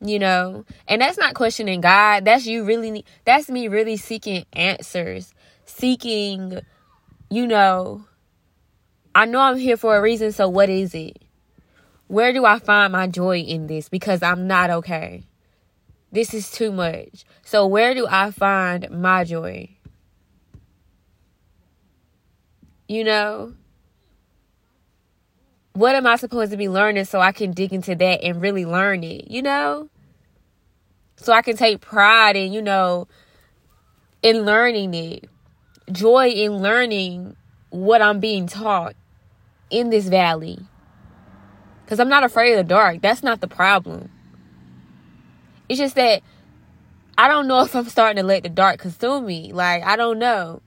You 0.00 0.20
know, 0.20 0.64
and 0.86 1.02
that's 1.02 1.18
not 1.18 1.34
questioning 1.34 1.82
God. 1.82 2.24
That's 2.24 2.46
you 2.46 2.64
really. 2.64 3.04
That's 3.26 3.50
me 3.50 3.68
really 3.68 3.98
seeking 3.98 4.46
answers, 4.54 5.34
seeking. 5.66 6.60
You 7.28 7.46
know, 7.46 8.06
I 9.14 9.26
know 9.26 9.40
I'm 9.40 9.58
here 9.58 9.76
for 9.76 9.98
a 9.98 10.00
reason. 10.00 10.32
So 10.32 10.48
what 10.48 10.70
is 10.70 10.94
it? 10.94 11.20
Where 12.06 12.32
do 12.32 12.46
I 12.46 12.58
find 12.58 12.90
my 12.90 13.06
joy 13.06 13.40
in 13.40 13.66
this? 13.66 13.90
Because 13.90 14.22
I'm 14.22 14.46
not 14.46 14.70
okay. 14.70 15.24
This 16.10 16.32
is 16.32 16.50
too 16.50 16.72
much. 16.72 17.26
So 17.44 17.66
where 17.66 17.92
do 17.92 18.06
I 18.08 18.30
find 18.30 18.88
my 18.90 19.24
joy? 19.24 19.76
You 22.88 23.04
know? 23.04 23.54
What 25.74 25.94
am 25.94 26.06
I 26.06 26.16
supposed 26.16 26.50
to 26.50 26.56
be 26.56 26.68
learning 26.68 27.04
so 27.04 27.20
I 27.20 27.30
can 27.30 27.52
dig 27.52 27.72
into 27.72 27.94
that 27.94 28.24
and 28.24 28.42
really 28.42 28.64
learn 28.64 29.04
it, 29.04 29.30
you 29.30 29.42
know? 29.42 29.88
So 31.16 31.32
I 31.32 31.42
can 31.42 31.56
take 31.56 31.80
pride 31.80 32.34
in, 32.34 32.52
you 32.52 32.62
know, 32.62 33.06
in 34.22 34.44
learning 34.44 34.94
it. 34.94 35.28
Joy 35.92 36.28
in 36.28 36.58
learning 36.58 37.36
what 37.70 38.02
I'm 38.02 38.18
being 38.18 38.46
taught 38.46 38.96
in 39.70 39.90
this 39.90 40.08
valley. 40.08 40.58
Because 41.84 42.00
I'm 42.00 42.08
not 42.08 42.24
afraid 42.24 42.52
of 42.52 42.58
the 42.58 42.64
dark. 42.64 43.00
That's 43.00 43.22
not 43.22 43.40
the 43.40 43.48
problem. 43.48 44.10
It's 45.68 45.78
just 45.78 45.94
that 45.94 46.22
I 47.16 47.28
don't 47.28 47.46
know 47.46 47.62
if 47.62 47.74
I'm 47.74 47.88
starting 47.88 48.22
to 48.22 48.26
let 48.26 48.42
the 48.42 48.48
dark 48.48 48.80
consume 48.80 49.26
me. 49.26 49.52
Like, 49.52 49.82
I 49.84 49.96
don't 49.96 50.18
know. 50.18 50.62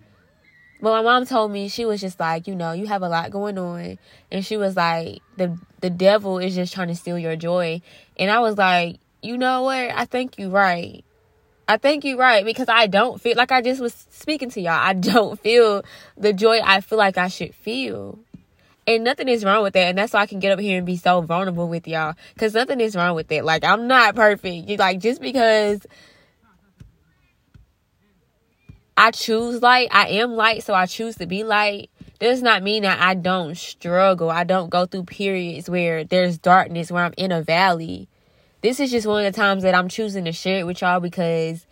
But 0.82 0.92
my 0.92 1.02
mom 1.04 1.26
told 1.28 1.52
me 1.52 1.70
she 1.70 1.86
was 1.86 2.02
just 2.02 2.20
like, 2.20 2.48
you 2.48 2.56
know, 2.56 2.72
you 2.72 2.88
have 2.88 3.04
a 3.04 3.10
lot 3.10 3.30
going 3.30 3.58
on, 3.58 4.00
and 4.32 4.46
she 4.46 4.58
was 4.58 4.76
like, 4.76 5.22
the 5.38 5.58
the 5.80 5.90
devil 5.90 6.40
is 6.40 6.56
just 6.56 6.74
trying 6.74 6.88
to 6.88 6.96
steal 6.96 7.20
your 7.20 7.36
joy, 7.36 7.82
and 8.18 8.32
I 8.32 8.40
was 8.40 8.58
like, 8.58 9.00
you 9.22 9.38
know 9.38 9.64
what? 9.64 9.92
I 9.92 10.06
think 10.06 10.40
you're 10.40 10.50
right. 10.50 11.04
I 11.68 11.78
think 11.78 12.04
you're 12.04 12.18
right 12.18 12.44
because 12.44 12.68
I 12.68 12.88
don't 12.88 13.22
feel 13.22 13.38
like 13.38 13.52
I 13.52 13.62
just 13.62 13.80
was 13.80 13.94
speaking 14.10 14.50
to 14.52 14.62
y'all. 14.62 14.74
I 14.74 14.94
don't 15.12 15.40
feel 15.40 15.84
the 16.18 16.34
joy 16.34 16.60
I 16.64 16.82
feel 16.82 16.98
like 16.98 17.18
I 17.18 17.28
should 17.28 17.56
feel. 17.56 18.20
And 18.88 19.04
nothing 19.04 19.28
is 19.30 19.46
wrong 19.46 19.64
with 19.64 19.74
that. 19.74 19.88
And 19.88 19.98
that's 19.98 20.12
why 20.12 20.22
I 20.22 20.26
can 20.26 20.40
get 20.40 20.52
up 20.52 20.60
here 20.60 20.78
and 20.78 20.86
be 20.86 20.98
so 20.98 21.22
vulnerable 21.22 21.70
with 21.70 21.88
y'all. 21.88 22.16
Because 22.34 22.56
nothing 22.56 22.82
is 22.82 22.96
wrong 22.96 23.16
with 23.16 23.32
it. 23.32 23.46
Like, 23.46 23.64
I'm 23.64 23.88
not 23.88 24.16
perfect. 24.16 24.68
You 24.68 24.76
like, 24.78 25.00
just 25.00 25.22
because 25.22 25.86
I 28.98 29.12
choose 29.12 29.62
light, 29.62 29.88
I 29.92 30.08
am 30.08 30.34
light, 30.34 30.64
so 30.64 30.74
I 30.74 30.86
choose 30.86 31.16
to 31.16 31.26
be 31.26 31.44
light, 31.44 31.90
does 32.20 32.42
not 32.42 32.62
mean 32.62 32.84
that 32.84 33.00
I 33.02 33.16
don't 33.16 33.58
struggle. 33.58 34.30
I 34.30 34.44
don't 34.44 34.70
go 34.70 34.86
through 34.86 35.06
periods 35.06 35.70
where 35.70 36.04
there's 36.04 36.38
darkness, 36.38 36.92
where 36.92 37.06
I'm 37.06 37.14
in 37.18 37.32
a 37.32 37.42
valley. 37.42 38.08
This 38.62 38.80
is 38.80 38.92
just 38.92 39.08
one 39.08 39.26
of 39.26 39.34
the 39.34 39.40
times 39.40 39.64
that 39.64 39.74
I'm 39.74 39.88
choosing 39.88 40.26
to 40.26 40.32
share 40.32 40.60
it 40.60 40.66
with 40.68 40.82
y'all 40.82 41.00
because 41.00 41.66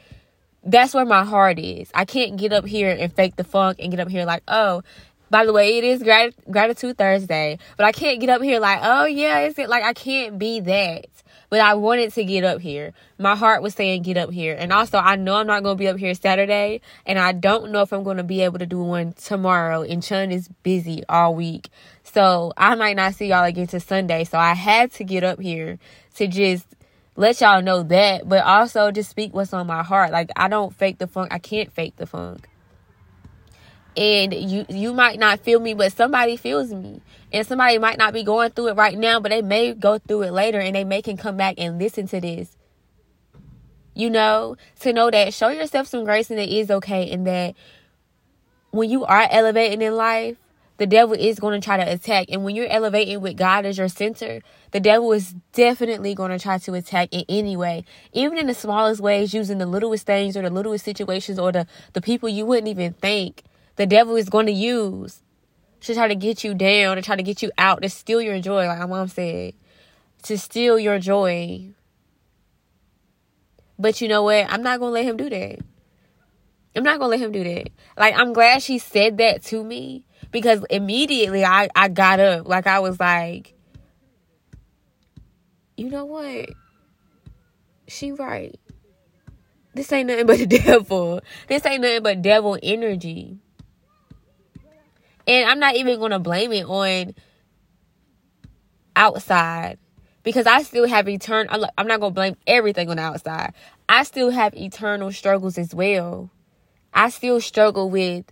that's 0.63 0.93
where 0.93 1.05
my 1.05 1.23
heart 1.23 1.59
is. 1.59 1.91
I 1.93 2.05
can't 2.05 2.37
get 2.37 2.51
up 2.51 2.65
here 2.65 2.89
and 2.89 3.13
fake 3.13 3.35
the 3.35 3.43
funk 3.43 3.77
and 3.79 3.91
get 3.91 3.99
up 3.99 4.09
here 4.09 4.25
like, 4.25 4.43
oh, 4.47 4.81
by 5.29 5.45
the 5.45 5.53
way, 5.53 5.77
it 5.77 5.83
is 5.83 6.01
grat- 6.01 6.33
gratitude 6.49 6.97
Thursday, 6.97 7.59
but 7.77 7.85
I 7.85 7.91
can't 7.91 8.19
get 8.19 8.29
up 8.29 8.41
here 8.41 8.59
like, 8.59 8.79
oh 8.81 9.05
yeah, 9.05 9.41
is 9.41 9.59
it 9.59 9.69
like 9.69 9.83
I 9.83 9.93
can't 9.93 10.39
be 10.39 10.59
that. 10.61 11.05
But 11.49 11.61
I 11.61 11.73
wanted 11.73 12.13
to 12.13 12.23
get 12.23 12.43
up 12.43 12.61
here. 12.61 12.93
My 13.17 13.35
heart 13.35 13.61
was 13.61 13.73
saying 13.73 14.03
get 14.03 14.17
up 14.17 14.31
here. 14.31 14.55
And 14.57 14.71
also 14.71 14.97
I 14.97 15.15
know 15.15 15.35
I'm 15.35 15.47
not 15.47 15.63
gonna 15.63 15.75
be 15.75 15.87
up 15.87 15.97
here 15.97 16.13
Saturday 16.13 16.81
and 17.05 17.17
I 17.17 17.31
don't 17.31 17.71
know 17.71 17.81
if 17.81 17.91
I'm 17.91 18.03
gonna 18.03 18.23
be 18.23 18.41
able 18.41 18.59
to 18.59 18.65
do 18.65 18.81
one 18.83 19.13
tomorrow. 19.13 19.81
And 19.81 20.03
Chun 20.03 20.31
is 20.31 20.47
busy 20.63 21.03
all 21.09 21.33
week. 21.33 21.69
So 22.03 22.53
I 22.57 22.75
might 22.75 22.95
not 22.95 23.15
see 23.15 23.27
y'all 23.27 23.43
again 23.43 23.67
to 23.67 23.79
Sunday. 23.79 24.23
So 24.23 24.37
I 24.37 24.53
had 24.53 24.91
to 24.93 25.03
get 25.03 25.23
up 25.23 25.39
here 25.39 25.79
to 26.15 26.27
just 26.27 26.65
let 27.15 27.41
y'all 27.41 27.61
know 27.61 27.83
that, 27.83 28.29
but 28.29 28.43
also 28.45 28.91
just 28.91 29.09
speak 29.09 29.33
what's 29.33 29.53
on 29.53 29.67
my 29.67 29.83
heart. 29.83 30.11
Like 30.11 30.29
I 30.35 30.47
don't 30.47 30.73
fake 30.73 30.99
the 30.99 31.07
funk. 31.07 31.33
I 31.33 31.39
can't 31.39 31.71
fake 31.71 31.95
the 31.97 32.05
funk 32.05 32.47
and 33.97 34.33
you 34.33 34.65
you 34.69 34.93
might 34.93 35.19
not 35.19 35.39
feel 35.39 35.59
me 35.59 35.73
but 35.73 35.93
somebody 35.93 36.37
feels 36.37 36.73
me. 36.73 37.01
And 37.31 37.45
somebody 37.45 37.77
might 37.77 37.97
not 37.97 38.13
be 38.13 38.23
going 38.23 38.51
through 38.51 38.69
it 38.69 38.75
right 38.75 38.97
now 38.97 39.19
but 39.19 39.29
they 39.29 39.41
may 39.41 39.73
go 39.73 39.97
through 39.97 40.23
it 40.23 40.31
later 40.31 40.59
and 40.59 40.75
they 40.75 40.83
may 40.83 41.01
can 41.01 41.17
come 41.17 41.37
back 41.37 41.55
and 41.57 41.79
listen 41.79 42.07
to 42.07 42.21
this. 42.21 42.55
You 43.93 44.09
know 44.09 44.55
to 44.81 44.93
know 44.93 45.11
that 45.11 45.33
show 45.33 45.49
yourself 45.49 45.87
some 45.87 46.03
grace 46.03 46.29
and 46.29 46.39
it 46.39 46.49
is 46.49 46.71
okay 46.71 47.09
and 47.11 47.25
that 47.27 47.55
when 48.71 48.89
you 48.89 49.05
are 49.05 49.27
elevating 49.29 49.81
in 49.81 49.95
life 49.95 50.37
the 50.77 50.87
devil 50.87 51.13
is 51.13 51.39
going 51.39 51.59
to 51.59 51.65
try 51.65 51.75
to 51.75 51.91
attack. 51.91 52.27
And 52.29 52.45
when 52.45 52.55
you're 52.55 52.69
elevating 52.69 53.19
with 53.19 53.35
god 53.35 53.65
as 53.65 53.77
your 53.77 53.89
center 53.89 54.41
the 54.71 54.79
devil 54.79 55.11
is 55.11 55.33
definitely 55.51 56.13
going 56.13 56.31
to 56.31 56.39
try 56.39 56.57
to 56.59 56.73
attack 56.75 57.09
in 57.11 57.25
any 57.27 57.57
way. 57.57 57.83
Even 58.13 58.37
in 58.37 58.47
the 58.47 58.53
smallest 58.53 59.01
ways 59.01 59.33
using 59.33 59.57
the 59.57 59.65
littlest 59.65 60.05
things 60.05 60.37
or 60.37 60.43
the 60.43 60.49
littlest 60.49 60.85
situations 60.85 61.37
or 61.37 61.51
the 61.51 61.67
the 61.93 62.01
people 62.01 62.29
you 62.29 62.45
wouldn't 62.45 62.67
even 62.67 62.93
think 62.93 63.43
the 63.79 63.85
devil 63.85 64.17
is 64.17 64.27
going 64.27 64.45
to 64.47 64.51
use 64.51 65.23
to 65.79 65.93
try 65.93 66.09
to 66.09 66.15
get 66.15 66.43
you 66.43 66.53
down, 66.53 66.97
to 66.97 67.01
try 67.01 67.15
to 67.15 67.23
get 67.23 67.41
you 67.41 67.49
out, 67.57 67.81
to 67.81 67.87
steal 67.87 68.21
your 68.21 68.41
joy, 68.41 68.67
like 68.67 68.77
my 68.77 68.85
mom 68.85 69.07
said, 69.07 69.53
to 70.23 70.37
steal 70.37 70.77
your 70.77 70.99
joy. 70.99 71.69
But 73.79 74.01
you 74.01 74.09
know 74.09 74.23
what? 74.23 74.51
I'm 74.51 74.63
not 74.63 74.81
going 74.81 74.89
to 74.89 74.93
let 74.95 75.05
him 75.05 75.15
do 75.15 75.29
that. 75.29 75.59
I'm 76.75 76.83
not 76.83 76.99
going 76.99 77.17
to 77.17 77.17
let 77.17 77.25
him 77.25 77.31
do 77.31 77.41
that. 77.45 77.69
Like, 77.97 78.19
I'm 78.19 78.33
glad 78.33 78.61
she 78.61 78.79
said 78.79 79.19
that 79.19 79.43
to 79.43 79.63
me 79.63 80.03
because 80.29 80.61
immediately 80.69 81.45
I, 81.45 81.69
I 81.73 81.87
got 81.87 82.19
up. 82.19 82.49
Like, 82.49 82.67
I 82.67 82.79
was 82.79 82.99
like, 82.99 83.53
you 85.77 85.89
know 85.89 86.03
what? 86.03 86.49
She 87.87 88.11
right. 88.11 88.59
This 89.73 89.89
ain't 89.93 90.09
nothing 90.09 90.25
but 90.25 90.37
the 90.37 90.45
devil. 90.59 91.21
This 91.47 91.65
ain't 91.65 91.81
nothing 91.81 92.03
but 92.03 92.21
devil 92.21 92.59
energy. 92.61 93.39
And 95.29 95.47
I'm 95.47 95.59
not 95.59 95.75
even 95.75 95.99
going 95.99 96.09
to 96.09 96.17
blame 96.17 96.51
it 96.51 96.65
on 96.65 97.13
outside 98.95 99.77
because 100.23 100.47
I 100.47 100.63
still 100.63 100.87
have 100.87 101.07
eternal. 101.07 101.67
I'm 101.77 101.85
not 101.85 101.99
going 101.99 102.13
to 102.13 102.15
blame 102.15 102.35
everything 102.47 102.89
on 102.89 102.97
the 102.97 103.03
outside. 103.03 103.53
I 103.87 104.03
still 104.03 104.31
have 104.31 104.55
eternal 104.55 105.11
struggles 105.11 105.59
as 105.59 105.73
well. 105.75 106.31
I 106.95 107.09
still 107.09 107.39
struggle 107.41 107.91
with 107.91 108.25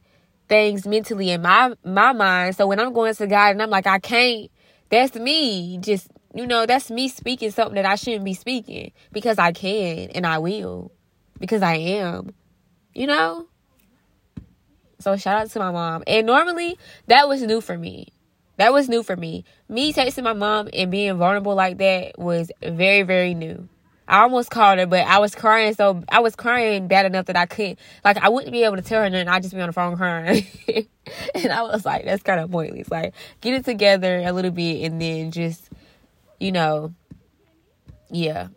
things 0.49 0.87
mentally 0.87 1.29
in 1.29 1.43
my 1.43 1.75
my 1.83 2.13
mind. 2.13 2.55
So 2.55 2.65
when 2.65 2.79
I'm 2.79 2.93
going 2.93 3.13
to 3.13 3.27
God 3.27 3.51
and 3.51 3.61
I'm 3.61 3.69
like, 3.69 3.85
I 3.85 3.99
can't, 3.99 4.49
that's 4.89 5.15
me. 5.15 5.77
Just 5.77 6.07
you 6.33 6.47
know, 6.47 6.65
that's 6.65 6.89
me 6.89 7.09
speaking 7.09 7.51
something 7.51 7.75
that 7.75 7.85
I 7.85 7.93
shouldn't 7.93 8.25
be 8.25 8.33
speaking 8.33 8.91
because 9.11 9.37
I 9.37 9.51
can 9.51 10.09
and 10.15 10.25
I 10.25 10.39
will 10.39 10.91
because 11.39 11.61
I 11.61 11.75
am. 11.75 12.33
You 12.95 13.05
know? 13.05 13.47
So 14.99 15.15
shout 15.17 15.41
out 15.41 15.49
to 15.51 15.59
my 15.59 15.71
mom. 15.71 16.03
And 16.07 16.25
normally 16.25 16.77
that 17.07 17.27
was 17.27 17.41
new 17.41 17.61
for 17.61 17.77
me. 17.77 18.09
That 18.57 18.73
was 18.73 18.89
new 18.89 19.03
for 19.03 19.15
me. 19.15 19.45
Me 19.69 19.93
texting 19.93 20.23
my 20.23 20.33
mom 20.33 20.69
and 20.73 20.89
being 20.89 21.15
vulnerable 21.17 21.53
like 21.53 21.77
that 21.77 22.17
was 22.17 22.51
very, 22.63 23.03
very 23.03 23.33
new. 23.33 23.69
I 24.07 24.21
almost 24.21 24.49
called 24.49 24.79
her, 24.79 24.85
but 24.85 25.05
I 25.05 25.19
was 25.19 25.35
crying 25.35 25.73
so 25.73 26.01
I 26.07 26.21
was 26.21 26.35
crying 26.35 26.87
bad 26.87 27.05
enough 27.05 27.25
that 27.25 27.35
I 27.35 27.45
couldn't 27.45 27.77
like 28.05 28.17
I 28.17 28.29
wouldn't 28.29 28.53
be 28.53 28.63
able 28.63 28.77
to 28.77 28.81
tell 28.81 29.03
her 29.03 29.09
nothing. 29.09 29.27
I'd 29.27 29.43
just 29.43 29.53
be 29.53 29.61
on 29.61 29.67
the 29.67 29.73
phone 29.73 29.97
crying. 29.97 30.47
and 31.35 31.51
I 31.51 31.61
was 31.63 31.85
like, 31.85 32.05
that's 32.05 32.23
kind 32.23 32.39
of 32.39 32.49
pointless. 32.49 32.89
Like, 32.89 33.13
get 33.41 33.53
it 33.53 33.65
together 33.65 34.21
a 34.25 34.31
little 34.31 34.51
bit 34.51 34.85
and 34.85 35.01
then 35.01 35.31
just, 35.31 35.69
you 36.39 36.53
know, 36.53 36.93
yeah. 38.09 38.47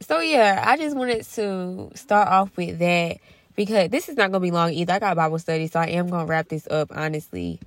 So 0.00 0.20
yeah, 0.20 0.62
I 0.64 0.76
just 0.76 0.96
wanted 0.96 1.24
to 1.24 1.90
start 1.94 2.28
off 2.28 2.56
with 2.56 2.78
that 2.78 3.18
because 3.58 3.90
this 3.90 4.08
is 4.08 4.16
not 4.16 4.30
gonna 4.30 4.40
be 4.40 4.52
long 4.52 4.72
either. 4.72 4.92
I 4.92 4.98
got 5.00 5.16
Bible 5.16 5.40
study, 5.40 5.66
so 5.66 5.80
I 5.80 5.86
am 5.88 6.08
gonna 6.08 6.26
wrap 6.26 6.48
this 6.48 6.68
up 6.70 6.92
honestly. 6.94 7.58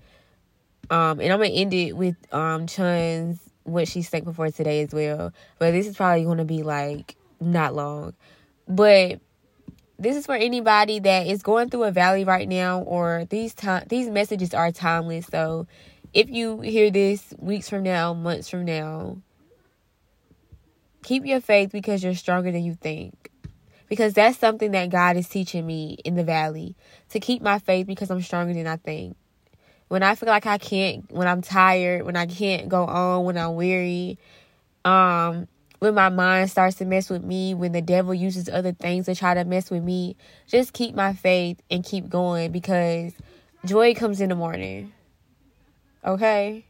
Um, 0.89 1.19
and 1.19 1.33
I'm 1.33 1.39
gonna 1.39 1.49
end 1.49 1.73
it 1.73 1.97
with 1.97 2.15
um 2.33 2.65
Chun's 2.65 3.41
what 3.63 3.89
she 3.89 4.01
thankful 4.01 4.31
before 4.31 4.49
today 4.51 4.81
as 4.83 4.93
well. 4.93 5.33
But 5.59 5.71
this 5.71 5.85
is 5.85 5.97
probably 5.97 6.23
gonna 6.23 6.45
be 6.45 6.63
like 6.63 7.17
not 7.41 7.75
long, 7.75 8.13
but 8.69 9.19
this 9.99 10.15
is 10.15 10.25
for 10.25 10.35
anybody 10.35 10.99
that 10.99 11.27
is 11.27 11.43
going 11.43 11.69
through 11.69 11.83
a 11.83 11.91
valley 11.91 12.23
right 12.23 12.47
now, 12.47 12.79
or 12.79 13.27
these 13.29 13.53
time 13.53 13.83
these 13.89 14.07
messages 14.07 14.53
are 14.53 14.71
timeless. 14.71 15.27
So 15.27 15.67
if 16.13 16.29
you 16.29 16.61
hear 16.61 16.89
this 16.89 17.33
weeks 17.37 17.69
from 17.69 17.83
now, 17.83 18.13
months 18.13 18.47
from 18.47 18.63
now, 18.63 19.17
keep 21.03 21.25
your 21.25 21.41
faith 21.41 21.73
because 21.73 22.01
you're 22.01 22.15
stronger 22.15 22.53
than 22.53 22.63
you 22.63 22.75
think 22.75 23.30
because 23.91 24.13
that's 24.13 24.37
something 24.37 24.71
that 24.71 24.89
God 24.89 25.17
is 25.17 25.27
teaching 25.27 25.67
me 25.67 25.97
in 26.05 26.15
the 26.15 26.23
valley 26.23 26.77
to 27.09 27.19
keep 27.19 27.41
my 27.41 27.59
faith 27.59 27.87
because 27.87 28.09
I'm 28.09 28.21
stronger 28.21 28.53
than 28.53 28.65
I 28.65 28.77
think. 28.77 29.17
When 29.89 30.01
I 30.01 30.15
feel 30.15 30.29
like 30.29 30.45
I 30.45 30.59
can't, 30.59 31.11
when 31.11 31.27
I'm 31.27 31.41
tired, 31.41 32.03
when 32.05 32.15
I 32.15 32.25
can't 32.25 32.69
go 32.69 32.85
on, 32.85 33.25
when 33.25 33.37
I'm 33.37 33.55
weary, 33.55 34.17
um, 34.85 35.49
when 35.79 35.93
my 35.93 36.07
mind 36.07 36.49
starts 36.49 36.77
to 36.77 36.85
mess 36.85 37.09
with 37.09 37.21
me, 37.21 37.53
when 37.53 37.73
the 37.73 37.81
devil 37.81 38.13
uses 38.13 38.47
other 38.47 38.71
things 38.71 39.07
to 39.07 39.15
try 39.15 39.33
to 39.33 39.43
mess 39.43 39.69
with 39.69 39.83
me, 39.83 40.15
just 40.47 40.71
keep 40.71 40.95
my 40.95 41.11
faith 41.11 41.61
and 41.69 41.83
keep 41.83 42.07
going 42.07 42.53
because 42.53 43.11
joy 43.65 43.93
comes 43.93 44.21
in 44.21 44.29
the 44.29 44.35
morning. 44.35 44.93
Okay? 46.05 46.63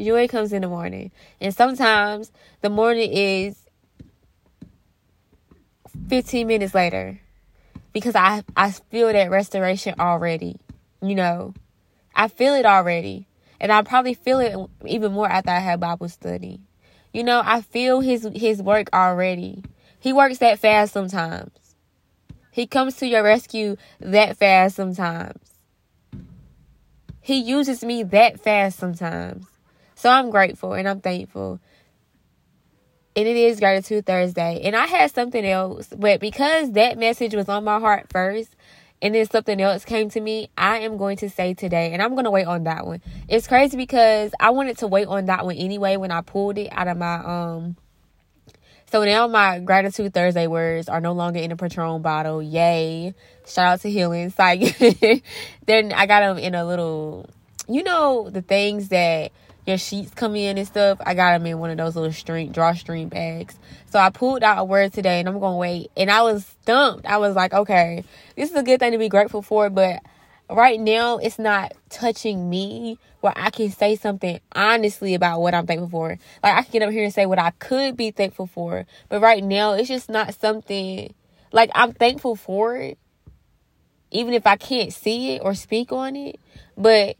Joy 0.00 0.28
comes 0.28 0.54
in 0.54 0.62
the 0.62 0.68
morning. 0.68 1.10
And 1.42 1.54
sometimes 1.54 2.32
the 2.62 2.70
morning 2.70 3.12
is 3.12 3.62
15 6.08 6.46
minutes 6.46 6.74
later 6.74 7.20
because 7.92 8.14
I 8.14 8.42
I 8.56 8.70
feel 8.70 9.12
that 9.12 9.30
restoration 9.30 9.94
already. 9.98 10.56
You 11.00 11.14
know, 11.14 11.54
I 12.14 12.28
feel 12.28 12.54
it 12.54 12.66
already, 12.66 13.26
and 13.60 13.72
I 13.72 13.82
probably 13.82 14.14
feel 14.14 14.40
it 14.40 14.56
even 14.86 15.12
more 15.12 15.28
after 15.28 15.50
I 15.50 15.58
have 15.58 15.80
Bible 15.80 16.08
study. 16.08 16.60
You 17.12 17.24
know, 17.24 17.42
I 17.44 17.60
feel 17.60 18.00
his 18.00 18.28
his 18.34 18.62
work 18.62 18.88
already. 18.92 19.62
He 19.98 20.12
works 20.12 20.38
that 20.38 20.58
fast 20.58 20.92
sometimes. 20.92 21.50
He 22.50 22.66
comes 22.66 22.96
to 22.96 23.06
your 23.06 23.22
rescue 23.22 23.76
that 24.00 24.36
fast 24.36 24.76
sometimes. 24.76 25.38
He 27.20 27.36
uses 27.36 27.84
me 27.84 28.02
that 28.02 28.40
fast 28.40 28.78
sometimes. 28.78 29.46
So 29.94 30.10
I'm 30.10 30.30
grateful 30.30 30.72
and 30.74 30.88
I'm 30.88 31.00
thankful 31.00 31.60
and 33.14 33.28
it 33.28 33.36
is 33.36 33.60
gratitude 33.60 34.06
Thursday. 34.06 34.60
And 34.64 34.74
I 34.74 34.86
had 34.86 35.10
something 35.10 35.44
else, 35.44 35.88
but 35.88 36.20
because 36.20 36.72
that 36.72 36.98
message 36.98 37.34
was 37.34 37.48
on 37.48 37.64
my 37.64 37.78
heart 37.78 38.06
first, 38.10 38.54
and 39.02 39.16
then 39.16 39.26
something 39.26 39.60
else 39.60 39.84
came 39.84 40.08
to 40.10 40.20
me, 40.20 40.48
I 40.56 40.78
am 40.78 40.96
going 40.96 41.16
to 41.18 41.28
say 41.28 41.54
today, 41.54 41.92
and 41.92 42.00
I'm 42.00 42.12
going 42.12 42.24
to 42.24 42.30
wait 42.30 42.46
on 42.46 42.64
that 42.64 42.86
one. 42.86 43.02
It's 43.28 43.48
crazy 43.48 43.76
because 43.76 44.30
I 44.38 44.50
wanted 44.50 44.78
to 44.78 44.86
wait 44.86 45.08
on 45.08 45.26
that 45.26 45.44
one 45.44 45.56
anyway 45.56 45.96
when 45.96 46.12
I 46.12 46.20
pulled 46.20 46.56
it 46.56 46.68
out 46.70 46.86
of 46.88 46.96
my 46.96 47.16
um. 47.16 47.76
So 48.92 49.02
now 49.04 49.26
my 49.26 49.58
gratitude 49.58 50.14
Thursday 50.14 50.46
words 50.46 50.88
are 50.88 51.00
no 51.00 51.12
longer 51.12 51.40
in 51.40 51.50
a 51.50 51.56
Patron 51.56 52.02
bottle. 52.02 52.42
Yay! 52.42 53.14
Shout 53.46 53.66
out 53.66 53.80
to 53.80 53.90
Healing. 53.90 54.32
Like 54.38 54.78
then 55.66 55.92
I 55.92 56.06
got 56.06 56.20
them 56.20 56.38
in 56.38 56.54
a 56.54 56.64
little, 56.64 57.28
you 57.68 57.82
know, 57.82 58.30
the 58.30 58.42
things 58.42 58.88
that 58.90 59.32
your 59.66 59.78
sheets 59.78 60.10
come 60.12 60.34
in 60.34 60.58
and 60.58 60.66
stuff. 60.66 60.98
I 61.04 61.14
got 61.14 61.32
them 61.38 61.46
in 61.46 61.58
one 61.58 61.70
of 61.70 61.76
those 61.76 61.94
little 61.94 62.12
string 62.12 62.50
drawstring 62.50 63.08
bags. 63.08 63.56
So 63.90 63.98
I 63.98 64.10
pulled 64.10 64.42
out 64.42 64.58
a 64.58 64.64
word 64.64 64.92
today 64.92 65.20
and 65.20 65.28
I'm 65.28 65.38
gonna 65.38 65.56
wait. 65.56 65.90
And 65.96 66.10
I 66.10 66.22
was 66.22 66.44
stumped. 66.44 67.06
I 67.06 67.18
was 67.18 67.36
like, 67.36 67.52
okay, 67.52 68.04
this 68.36 68.50
is 68.50 68.56
a 68.56 68.62
good 68.62 68.80
thing 68.80 68.92
to 68.92 68.98
be 68.98 69.08
grateful 69.08 69.42
for, 69.42 69.70
but 69.70 70.00
right 70.50 70.80
now 70.80 71.18
it's 71.18 71.38
not 71.38 71.72
touching 71.90 72.50
me 72.50 72.98
where 73.20 73.32
I 73.36 73.50
can 73.50 73.70
say 73.70 73.94
something 73.94 74.40
honestly 74.52 75.14
about 75.14 75.40
what 75.40 75.54
I'm 75.54 75.66
thankful 75.66 75.88
for. 75.88 76.18
Like 76.42 76.54
I 76.56 76.62
can 76.62 76.72
get 76.72 76.82
up 76.82 76.90
here 76.90 77.04
and 77.04 77.14
say 77.14 77.26
what 77.26 77.38
I 77.38 77.50
could 77.50 77.96
be 77.96 78.10
thankful 78.10 78.48
for. 78.48 78.84
But 79.08 79.20
right 79.20 79.44
now 79.44 79.74
it's 79.74 79.88
just 79.88 80.10
not 80.10 80.34
something 80.34 81.14
like 81.52 81.70
I'm 81.74 81.92
thankful 81.92 82.34
for 82.34 82.76
it. 82.76 82.98
Even 84.10 84.34
if 84.34 84.46
I 84.46 84.56
can't 84.56 84.92
see 84.92 85.36
it 85.36 85.42
or 85.42 85.54
speak 85.54 85.92
on 85.92 86.16
it. 86.16 86.40
But 86.76 87.16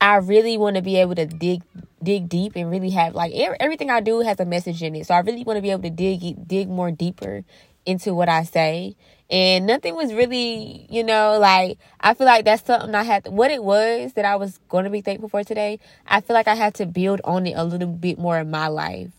I 0.00 0.16
really 0.16 0.58
want 0.58 0.76
to 0.76 0.82
be 0.82 0.96
able 0.96 1.14
to 1.14 1.26
dig 1.26 1.62
dig 2.02 2.28
deep 2.28 2.52
and 2.54 2.70
really 2.70 2.90
have 2.90 3.14
like 3.14 3.32
everything 3.34 3.90
I 3.90 4.00
do 4.00 4.20
has 4.20 4.38
a 4.38 4.44
message 4.44 4.82
in 4.82 4.94
it. 4.94 5.06
So 5.06 5.14
I 5.14 5.20
really 5.20 5.42
want 5.44 5.56
to 5.56 5.62
be 5.62 5.70
able 5.70 5.82
to 5.82 5.90
dig 5.90 6.46
dig 6.46 6.68
more 6.68 6.90
deeper 6.90 7.44
into 7.86 8.14
what 8.14 8.28
I 8.28 8.42
say. 8.44 8.96
And 9.30 9.66
nothing 9.66 9.94
was 9.94 10.12
really, 10.12 10.86
you 10.90 11.02
know, 11.02 11.38
like 11.38 11.78
I 12.00 12.14
feel 12.14 12.26
like 12.26 12.44
that's 12.44 12.64
something 12.64 12.94
I 12.94 13.02
had 13.04 13.24
to, 13.24 13.30
what 13.30 13.50
it 13.50 13.62
was 13.62 14.12
that 14.12 14.24
I 14.24 14.36
was 14.36 14.58
going 14.68 14.84
to 14.84 14.90
be 14.90 15.00
thankful 15.00 15.28
for 15.28 15.42
today. 15.42 15.80
I 16.06 16.20
feel 16.20 16.34
like 16.34 16.48
I 16.48 16.54
had 16.54 16.74
to 16.74 16.86
build 16.86 17.20
on 17.24 17.46
it 17.46 17.54
a 17.56 17.64
little 17.64 17.88
bit 17.88 18.18
more 18.18 18.38
in 18.38 18.50
my 18.50 18.68
life. 18.68 19.10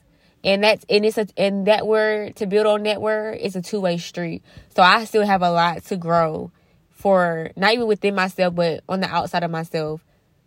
And 0.44 0.64
that's 0.64 0.86
and 0.88 1.06
it's 1.06 1.18
a 1.18 1.28
and 1.36 1.66
that 1.66 1.88
word 1.88 2.36
to 2.38 2.46
build 2.46 2.68
on 2.68 2.84
that 2.84 3.02
word 3.02 3.40
is 3.40 3.56
a 3.56 3.62
two 3.62 3.82
way 3.82 3.98
street. 3.98 4.44
So 4.76 4.84
I 4.84 5.06
still 5.06 5.26
have 5.26 5.42
a 5.42 5.52
lot 5.52 5.84
to 5.86 5.98
grow 5.98 6.52
for 6.92 7.52
not 7.56 7.74
even 7.74 7.88
within 7.88 8.16
myself, 8.16 8.56
but 8.56 8.84
on 8.88 9.02
the 9.02 9.10
outside 9.10 9.44
of 9.44 9.52
myself 9.52 10.02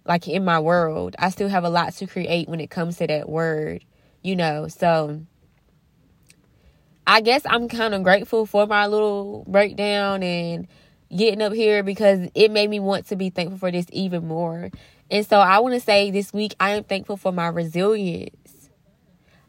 like 0.05 0.29
in 0.29 0.45
my 0.45 0.59
world. 0.61 1.17
I 1.19 1.31
still 1.31 1.49
have 1.49 1.65
a 1.65 1.71
lot 1.71 1.95
to 1.95 2.07
create 2.07 2.49
when 2.49 2.61
it 2.61 2.71
comes 2.71 2.97
to 2.99 3.07
that 3.07 3.29
word, 3.29 3.85
you 4.23 4.37
know. 4.37 4.69
So 4.69 5.23
I 7.07 7.21
guess 7.21 7.43
I'm 7.45 7.69
kind 7.69 7.95
of 7.95 8.03
grateful 8.03 8.47
for 8.47 8.67
my 8.67 8.87
little 8.87 9.45
breakdown 9.49 10.23
and 10.23 10.69
getting 11.15 11.43
up 11.43 11.53
here 11.53 11.83
because 11.83 12.29
it 12.35 12.51
made 12.51 12.71
me 12.71 12.81
want 12.81 13.07
to 13.09 13.17
be 13.17 13.31
thankful 13.31 13.59
for 13.59 13.71
this 13.71 13.87
even 13.93 14.27
more. 14.27 14.71
And 15.11 15.27
so 15.27 15.41
I 15.41 15.59
want 15.59 15.75
to 15.75 15.81
say 15.81 16.11
this 16.11 16.33
week 16.33 16.55
I 16.61 16.71
am 16.71 16.85
thankful 16.85 17.17
for 17.17 17.33
my 17.33 17.49
resilience. 17.49 18.71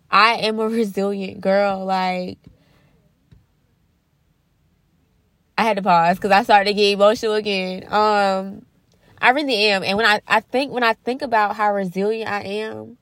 I 0.09 0.35
am 0.37 0.59
a 0.59 0.67
resilient 0.69 1.41
girl. 1.41 1.85
Like, 1.85 2.39
I 5.57 5.63
had 5.63 5.77
to 5.77 5.83
pause 5.83 6.17
because 6.17 6.31
I 6.31 6.43
started 6.43 6.71
to 6.71 6.73
get 6.73 6.93
emotional 6.93 7.35
again. 7.35 7.85
Um, 7.93 8.65
I 9.21 9.29
really 9.29 9.67
am. 9.67 9.83
And 9.83 9.97
when 9.97 10.07
I, 10.07 10.19
I 10.27 10.39
think 10.39 10.73
when 10.73 10.83
I 10.83 10.93
think 10.93 11.21
about 11.21 11.55
how 11.55 11.73
resilient 11.73 12.29
I 12.29 12.41
am, 12.41 12.97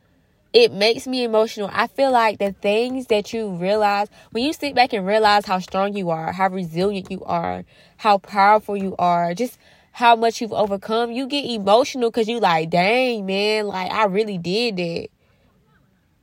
it 0.51 0.73
makes 0.73 1.07
me 1.07 1.23
emotional. 1.23 1.69
I 1.71 1.87
feel 1.87 2.11
like 2.11 2.39
the 2.39 2.51
things 2.51 3.07
that 3.07 3.31
you 3.31 3.49
realize 3.51 4.07
when 4.31 4.43
you 4.43 4.51
sit 4.51 4.75
back 4.75 4.91
and 4.91 5.07
realize 5.07 5.45
how 5.45 5.59
strong 5.59 5.95
you 5.95 6.09
are, 6.09 6.33
how 6.33 6.49
resilient 6.49 7.09
you 7.09 7.23
are, 7.23 7.63
how 7.97 8.17
powerful 8.17 8.75
you 8.75 8.95
are, 8.99 9.33
just 9.33 9.57
how 9.93 10.15
much 10.15 10.41
you've 10.41 10.53
overcome, 10.53 11.11
you 11.11 11.25
get 11.25 11.45
emotional 11.45 12.09
because 12.09 12.27
you 12.27 12.39
like, 12.39 12.69
dang 12.69 13.25
man, 13.25 13.67
like 13.67 13.89
I 13.91 14.05
really 14.05 14.37
did 14.37 14.77
that. 14.77 15.07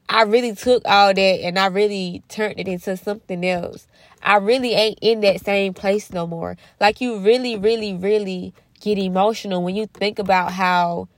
I 0.09 0.23
really 0.23 0.55
took 0.55 0.83
all 0.87 1.15
that 1.15 1.21
and 1.21 1.59
I 1.59 1.67
really 1.67 2.23
turned 2.29 2.61
it 2.61 2.69
into 2.69 2.97
something 2.97 3.45
else. 3.45 3.89
I 4.23 4.37
really 4.37 4.73
ain't 4.75 4.99
in 5.01 5.21
that 5.23 5.41
same 5.41 5.75
place 5.75 6.13
no 6.13 6.27
more. 6.27 6.57
Like 6.81 7.01
you 7.01 7.19
really, 7.19 7.57
really, 7.57 7.95
really 7.95 8.55
get 8.81 8.99
emotional 8.99 9.63
when 9.63 9.77
you 9.77 9.87
think 9.87 10.19
about 10.19 10.53
how 10.53 11.09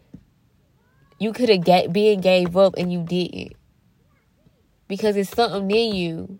you 1.19 1.33
could 1.33 1.49
have 1.49 1.65
get 1.65 1.93
being 1.93 2.21
gave 2.21 2.57
up 2.57 2.75
and 2.77 2.93
you 2.93 3.03
didn't. 3.03 3.55
Because 4.87 5.17
it's 5.17 5.31
something 5.31 5.71
in 5.71 5.95
you 5.95 6.39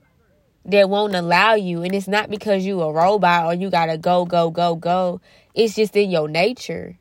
that 0.65 0.89
won't 0.89 1.15
allow 1.15 1.55
you. 1.55 1.83
And 1.83 1.95
it's 1.95 2.09
not 2.09 2.31
because 2.31 2.65
you 2.65 2.81
a 2.81 2.93
robot 2.93 3.47
or 3.47 3.55
you 3.55 3.71
gotta 3.71 3.99
go, 3.99 4.25
go, 4.25 4.51
go, 4.51 4.77
go. 4.77 5.21
It's 5.55 5.75
just 5.75 5.97
in 5.97 6.11
your 6.11 6.29
nature. 6.29 6.99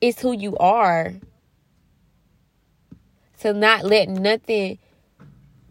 It's 0.00 0.20
who 0.20 0.32
you 0.32 0.56
are. 0.58 1.14
To 3.40 3.54
not 3.54 3.84
let 3.84 4.08
nothing 4.08 4.78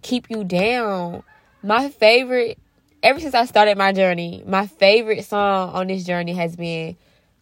keep 0.01 0.29
you 0.29 0.43
down. 0.43 1.23
My 1.61 1.89
favorite, 1.89 2.57
ever 3.03 3.19
since 3.19 3.35
I 3.35 3.45
started 3.45 3.77
my 3.77 3.91
journey, 3.91 4.43
my 4.47 4.65
favorite 4.65 5.25
song 5.25 5.69
on 5.71 5.87
this 5.87 6.03
journey 6.03 6.33
has 6.33 6.55
been 6.55 6.97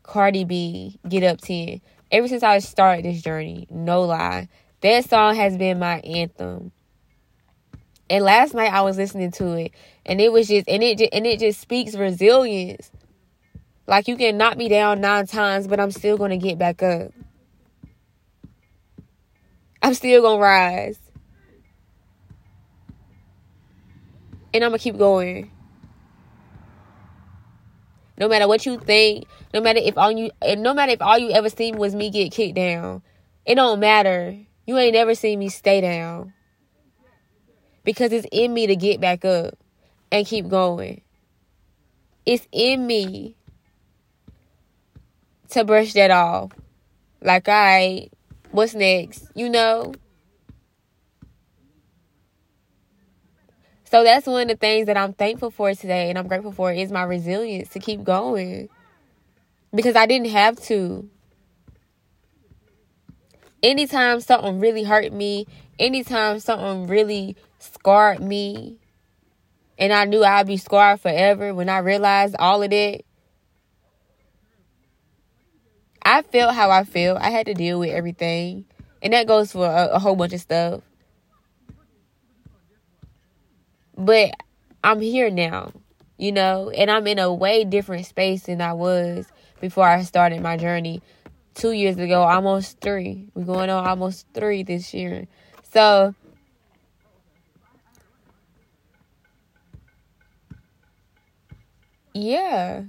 Cardi 0.08 0.46
B, 0.46 0.98
Get 1.08 1.24
Up 1.24 1.39
10. 1.41 1.82
Ever 2.12 2.28
since 2.28 2.41
I 2.41 2.60
started 2.60 3.06
this 3.06 3.22
journey, 3.22 3.67
no 3.70 4.04
lie, 4.04 4.48
that 4.82 5.08
song 5.08 5.36
has 5.36 5.58
been 5.58 5.80
my 5.80 6.00
anthem. 6.00 6.72
And 8.10 8.24
last 8.24 8.54
night 8.54 8.72
I 8.72 8.82
was 8.82 8.96
listening 8.96 9.32
to 9.32 9.52
it, 9.54 9.74
and 10.06 10.22
it 10.22 10.32
was 10.32 10.48
just 10.48 10.70
and 10.70 10.82
it 10.82 10.98
just, 10.98 11.13
and 11.13 11.28
it 11.28 11.41
just 11.41 11.60
speaks 11.60 11.93
resilience. 11.93 12.89
Like 13.86 14.08
you 14.08 14.15
can 14.15 14.38
knock 14.38 14.58
me 14.58 14.70
down 14.70 15.02
nine 15.02 15.28
times, 15.28 15.67
but 15.67 15.80
I'm 15.80 15.91
still 15.91 16.17
gonna 16.17 16.38
get 16.38 16.58
back 16.58 16.82
up. 16.82 17.12
I'm 19.82 19.93
still 19.93 20.22
gonna 20.22 20.41
rise, 20.41 21.00
and 24.54 24.63
I'm 24.63 24.70
gonna 24.70 24.80
keep 24.80 24.98
going. 24.98 25.52
No 28.17 28.27
matter 28.27 28.47
what 28.47 28.65
you 28.65 28.80
think, 28.80 29.25
no 29.53 29.62
matter 29.62 29.80
if 29.82 29.97
all 29.97 30.12
you 30.12 30.32
no 30.58 30.73
matter 30.73 30.91
if 30.91 31.01
all 31.01 31.17
you 31.17 31.32
ever 31.32 31.49
seen 31.49 31.77
was 31.77 31.95
me 31.95 32.10
get 32.10 32.32
kicked 32.32 32.56
down. 32.56 33.01
It 33.45 33.56
don't 33.56 33.80
matter. 33.80 34.38
You 34.65 34.77
ain't 34.77 34.93
never 34.93 35.15
seen 35.15 35.39
me 35.39 35.49
stay 35.49 35.82
down. 35.82 36.34
Because 37.84 38.12
it's 38.12 38.27
in 38.32 38.53
me 38.53 38.67
to 38.67 38.75
get 38.75 38.99
back 38.99 39.23
up 39.23 39.58
and 40.12 40.27
keep 40.27 40.49
going. 40.49 41.01
It's 42.25 42.45
in 42.51 42.86
me 42.86 43.36
to 45.51 45.63
brush 45.63 45.93
that 45.93 46.12
off. 46.12 46.51
Like, 47.21 47.47
I, 47.47 48.10
what's 48.51 48.75
next? 48.75 49.32
You 49.34 49.49
know? 49.49 49.93
So 53.89 54.04
that's 54.04 54.28
one 54.28 54.41
of 54.41 54.47
the 54.50 54.56
things 54.58 54.88
that 54.88 54.97
I'm 54.97 55.13
thankful 55.13 55.50
for 55.50 55.73
today 55.73 56.10
and 56.10 56.19
I'm 56.19 56.28
grateful 56.28 56.52
for 56.52 56.73
is 56.73 56.91
my 56.91 57.04
resilience 57.04 57.69
to 57.69 57.80
keep 57.80 58.04
going. 58.04 58.67
Because 59.73 59.95
I 59.95 60.06
didn't 60.06 60.30
have 60.30 60.60
to. 60.63 61.10
Anytime 63.63 64.19
something 64.19 64.60
really 64.60 64.84
hurt 64.84 65.13
me, 65.13 65.47
anytime 65.80 66.39
something 66.41 66.88
really 66.88 67.38
scarred 67.60 68.19
me, 68.19 68.78
and 69.80 69.93
I 69.93 70.04
knew 70.04 70.23
I'd 70.23 70.47
be 70.47 70.58
scarred 70.58 71.00
forever 71.00 71.54
when 71.54 71.69
I 71.69 71.78
realized 71.78 72.36
all 72.39 72.62
of 72.62 72.69
that, 72.69 73.02
I 76.02 76.23
felt 76.23 76.56
how 76.56 76.71
I 76.71 76.84
felt. 76.84 77.21
I 77.21 77.30
had 77.30 77.45
to 77.45 77.54
deal 77.54 77.80
with 77.80 77.91
everything. 77.91 78.65
And 79.02 79.13
that 79.13 79.28
goes 79.28 79.54
for 79.54 79.65
a, 79.65 79.91
a 79.93 80.00
whole 80.00 80.15
bunch 80.17 80.34
of 80.34 80.41
stuff. 80.41 80.82
But 83.97 84.31
I'm 84.83 85.01
here 85.01 85.31
now, 85.31 85.71
you 86.17 86.31
know, 86.31 86.69
and 86.69 86.91
I'm 86.91 87.07
in 87.07 87.17
a 87.17 87.33
way 87.33 87.63
different 87.63 88.05
space 88.05 88.43
than 88.43 88.62
I 88.62 88.73
was 88.73 89.25
before 89.60 89.88
I 89.88 90.03
started 90.03 90.41
my 90.41 90.55
journey 90.55 91.01
two 91.55 91.71
years 91.71 91.97
ago, 91.97 92.21
almost 92.21 92.79
three. 92.79 93.27
We're 93.33 93.45
going 93.45 93.71
on 93.71 93.88
almost 93.88 94.27
three 94.36 94.62
this 94.62 94.93
year. 94.93 95.25
So, 95.73 96.13
yeah. 102.13 102.83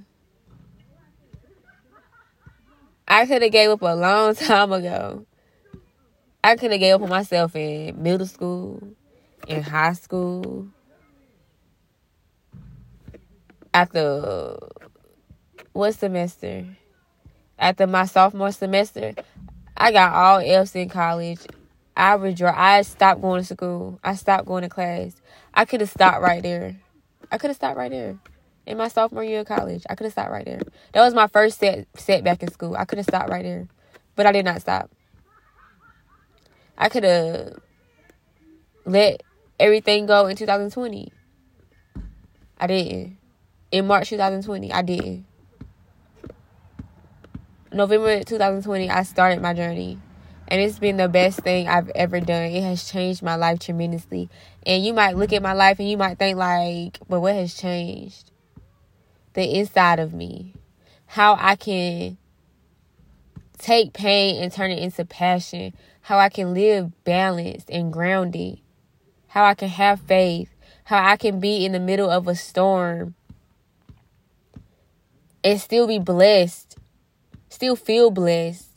I 3.07 3.25
could 3.25 3.41
have 3.41 3.51
gave 3.51 3.71
up 3.71 3.81
a 3.81 3.95
long 3.95 4.35
time 4.35 4.71
ago. 4.71 5.25
I 6.43 6.55
could 6.55 6.69
have 6.69 6.79
gave 6.79 6.93
up 6.93 7.01
on 7.01 7.09
myself 7.09 7.55
in 7.55 8.01
middle 8.01 8.27
school, 8.27 8.81
in 9.47 9.63
high 9.63 9.93
school, 9.93 10.67
after 13.73 14.57
what 15.73 15.93
semester? 15.93 16.65
After 17.57 17.87
my 17.87 18.05
sophomore 18.05 18.51
semester, 18.51 19.13
I 19.75 19.91
got 19.91 20.13
all 20.13 20.39
F's 20.39 20.75
in 20.75 20.89
college. 20.89 21.39
I 21.95 22.15
withdraw. 22.15 22.53
I 22.55 22.81
stopped 22.83 23.21
going 23.21 23.43
to 23.43 23.53
school. 23.53 23.99
I 24.03 24.15
stopped 24.15 24.45
going 24.45 24.63
to 24.63 24.69
class. 24.69 25.15
I 25.53 25.65
could 25.65 25.81
have 25.81 25.89
stopped 25.89 26.21
right 26.21 26.41
there. 26.41 26.77
I 27.31 27.37
could 27.37 27.49
have 27.49 27.57
stopped 27.57 27.77
right 27.77 27.91
there. 27.91 28.17
In 28.65 28.77
my 28.77 28.87
sophomore 28.87 29.23
year 29.23 29.41
of 29.41 29.47
college, 29.47 29.83
I 29.89 29.95
could 29.95 30.05
have 30.05 30.13
stopped 30.13 30.31
right 30.31 30.45
there. 30.45 30.61
That 30.93 31.01
was 31.01 31.13
my 31.13 31.27
first 31.27 31.59
set 31.59 31.87
setback 31.95 32.41
in 32.41 32.51
school. 32.51 32.75
I 32.75 32.85
could 32.85 32.99
have 32.99 33.05
stopped 33.05 33.29
right 33.29 33.43
there, 33.43 33.67
but 34.15 34.25
I 34.25 34.31
did 34.31 34.45
not 34.45 34.61
stop. 34.61 34.89
I 36.77 36.87
could 36.87 37.03
have 37.03 37.59
let 38.85 39.21
everything 39.59 40.05
go 40.05 40.27
in 40.27 40.37
2020. 40.37 41.11
I 42.57 42.67
didn't. 42.67 43.18
In 43.71 43.85
March 43.85 44.09
2020, 44.09 44.73
I 44.73 44.81
didn't. 44.81 45.25
November 47.71 48.23
2020, 48.23 48.89
I 48.89 49.03
started 49.03 49.43
my 49.43 49.53
journey. 49.53 49.99
And 50.47 50.59
it's 50.59 50.79
been 50.79 50.97
the 50.97 51.07
best 51.07 51.41
thing 51.41 51.67
I've 51.67 51.89
ever 51.89 52.19
done. 52.19 52.45
It 52.45 52.63
has 52.63 52.89
changed 52.89 53.21
my 53.21 53.35
life 53.35 53.59
tremendously. 53.59 54.27
And 54.65 54.83
you 54.83 54.93
might 54.93 55.15
look 55.15 55.31
at 55.33 55.43
my 55.43 55.53
life 55.53 55.77
and 55.77 55.87
you 55.87 55.97
might 55.97 56.17
think 56.17 56.39
like, 56.39 56.97
but 57.07 57.19
what 57.19 57.35
has 57.35 57.53
changed? 57.53 58.31
The 59.33 59.59
inside 59.59 59.99
of 59.99 60.13
me. 60.15 60.55
How 61.05 61.37
I 61.39 61.55
can 61.55 62.17
take 63.59 63.93
pain 63.93 64.41
and 64.41 64.51
turn 64.51 64.71
it 64.71 64.79
into 64.79 65.05
passion. 65.05 65.75
How 66.01 66.17
I 66.17 66.29
can 66.29 66.55
live 66.55 67.03
balanced 67.03 67.69
and 67.69 67.93
grounded. 67.93 68.61
How 69.27 69.45
I 69.45 69.53
can 69.53 69.69
have 69.69 70.01
faith. 70.01 70.49
How 70.85 71.05
I 71.07 71.17
can 71.17 71.39
be 71.39 71.63
in 71.63 71.73
the 71.73 71.79
middle 71.79 72.09
of 72.09 72.27
a 72.27 72.33
storm 72.33 73.13
and 75.43 75.59
still 75.59 75.87
be 75.87 75.99
blessed. 75.99 76.77
Still 77.49 77.75
feel 77.75 78.11
blessed 78.11 78.69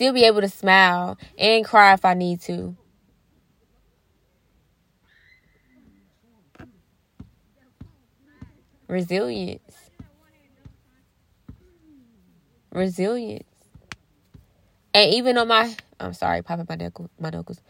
still 0.00 0.14
be 0.14 0.24
able 0.24 0.40
to 0.40 0.48
smile 0.48 1.18
and 1.38 1.62
cry 1.62 1.92
if 1.92 2.06
I 2.06 2.14
need 2.14 2.40
to. 2.42 2.74
Resilience. 8.88 9.90
Resilience. 12.72 13.44
And 14.94 15.12
even 15.12 15.36
on 15.36 15.48
my 15.48 15.76
I'm 16.00 16.14
sorry, 16.14 16.40
popping 16.40 16.64
my 16.66 16.76
knuckles 16.76 17.10
my 17.18 17.28
knuckles. 17.28 17.60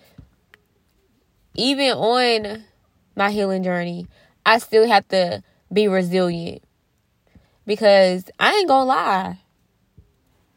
Even 1.56 1.90
on 1.90 2.62
my 3.16 3.32
healing 3.32 3.64
journey, 3.64 4.06
I 4.46 4.58
still 4.58 4.86
have 4.86 5.08
to 5.08 5.42
be 5.72 5.88
resilient. 5.88 6.62
Because 7.66 8.24
I 8.38 8.52
ain't 8.54 8.68
gonna 8.68 8.84
lie 8.84 9.38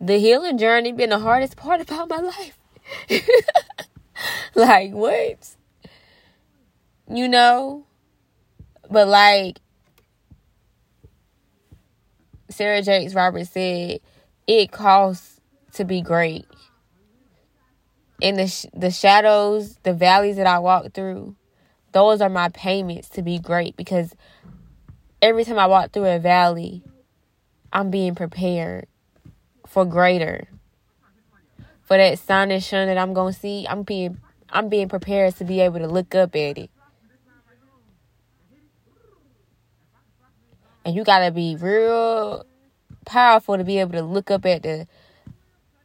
the 0.04 0.20
healing 0.20 0.58
journey 0.58 0.92
been 0.92 1.12
the 1.12 1.20
hardest 1.20 1.56
part 1.56 1.80
about 1.90 2.10
my 2.10 2.18
life. 2.18 2.60
like 4.56 4.92
what? 4.92 5.56
You 7.10 7.28
know? 7.28 7.86
But 8.92 9.08
like 9.08 9.60
Sarah 12.50 12.82
Jakes 12.82 13.14
Roberts 13.14 13.52
said, 13.52 14.02
it 14.46 14.72
costs 14.72 15.40
to 15.74 15.86
be 15.86 16.02
great. 16.02 16.46
And 18.22 18.38
the 18.38 18.48
sh- 18.48 18.66
the 18.74 18.92
shadows, 18.92 19.78
the 19.84 19.94
valleys 19.94 20.36
that 20.36 20.48
I 20.48 20.60
walk 20.60 20.94
through, 20.94 21.36
those 21.94 22.22
are 22.22 22.30
my 22.30 22.50
payments 22.50 23.10
to 23.10 23.22
be 23.22 23.40
great 23.40 23.76
because 23.76 24.14
every 25.22 25.46
time 25.46 25.60
I 25.60 25.68
walk 25.68 25.92
through 25.92 26.06
a 26.06 26.20
valley, 26.20 26.84
I'm 27.74 27.90
being 27.90 28.14
prepared 28.14 28.86
for 29.66 29.84
greater. 29.84 30.48
For 31.82 31.98
that 31.98 32.20
sun 32.20 32.52
and 32.52 32.64
sun 32.64 32.88
that 32.88 33.00
I'm 33.00 33.14
gonna 33.14 33.34
see, 33.34 33.66
I'm 33.68 33.82
being 33.82 34.20
I'm 34.52 34.70
being 34.70 34.88
prepared 34.88 35.36
to 35.38 35.44
be 35.44 35.60
able 35.60 35.80
to 35.80 35.88
look 35.88 36.14
up 36.14 36.36
at 36.36 36.60
it. 36.60 36.70
And 40.86 40.96
you 40.96 41.04
gotta 41.04 41.32
be 41.32 41.56
real 41.56 42.46
powerful 43.06 43.58
to 43.58 43.64
be 43.64 43.80
able 43.80 43.94
to 43.94 44.04
look 44.04 44.30
up 44.30 44.46
at 44.46 44.62
the 44.62 44.88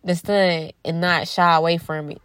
the 0.05 0.15
sun 0.15 0.73
and 0.85 1.01
not 1.01 1.27
shy 1.27 1.57
away 1.57 1.79
from 1.79 2.11
it. 2.11 2.21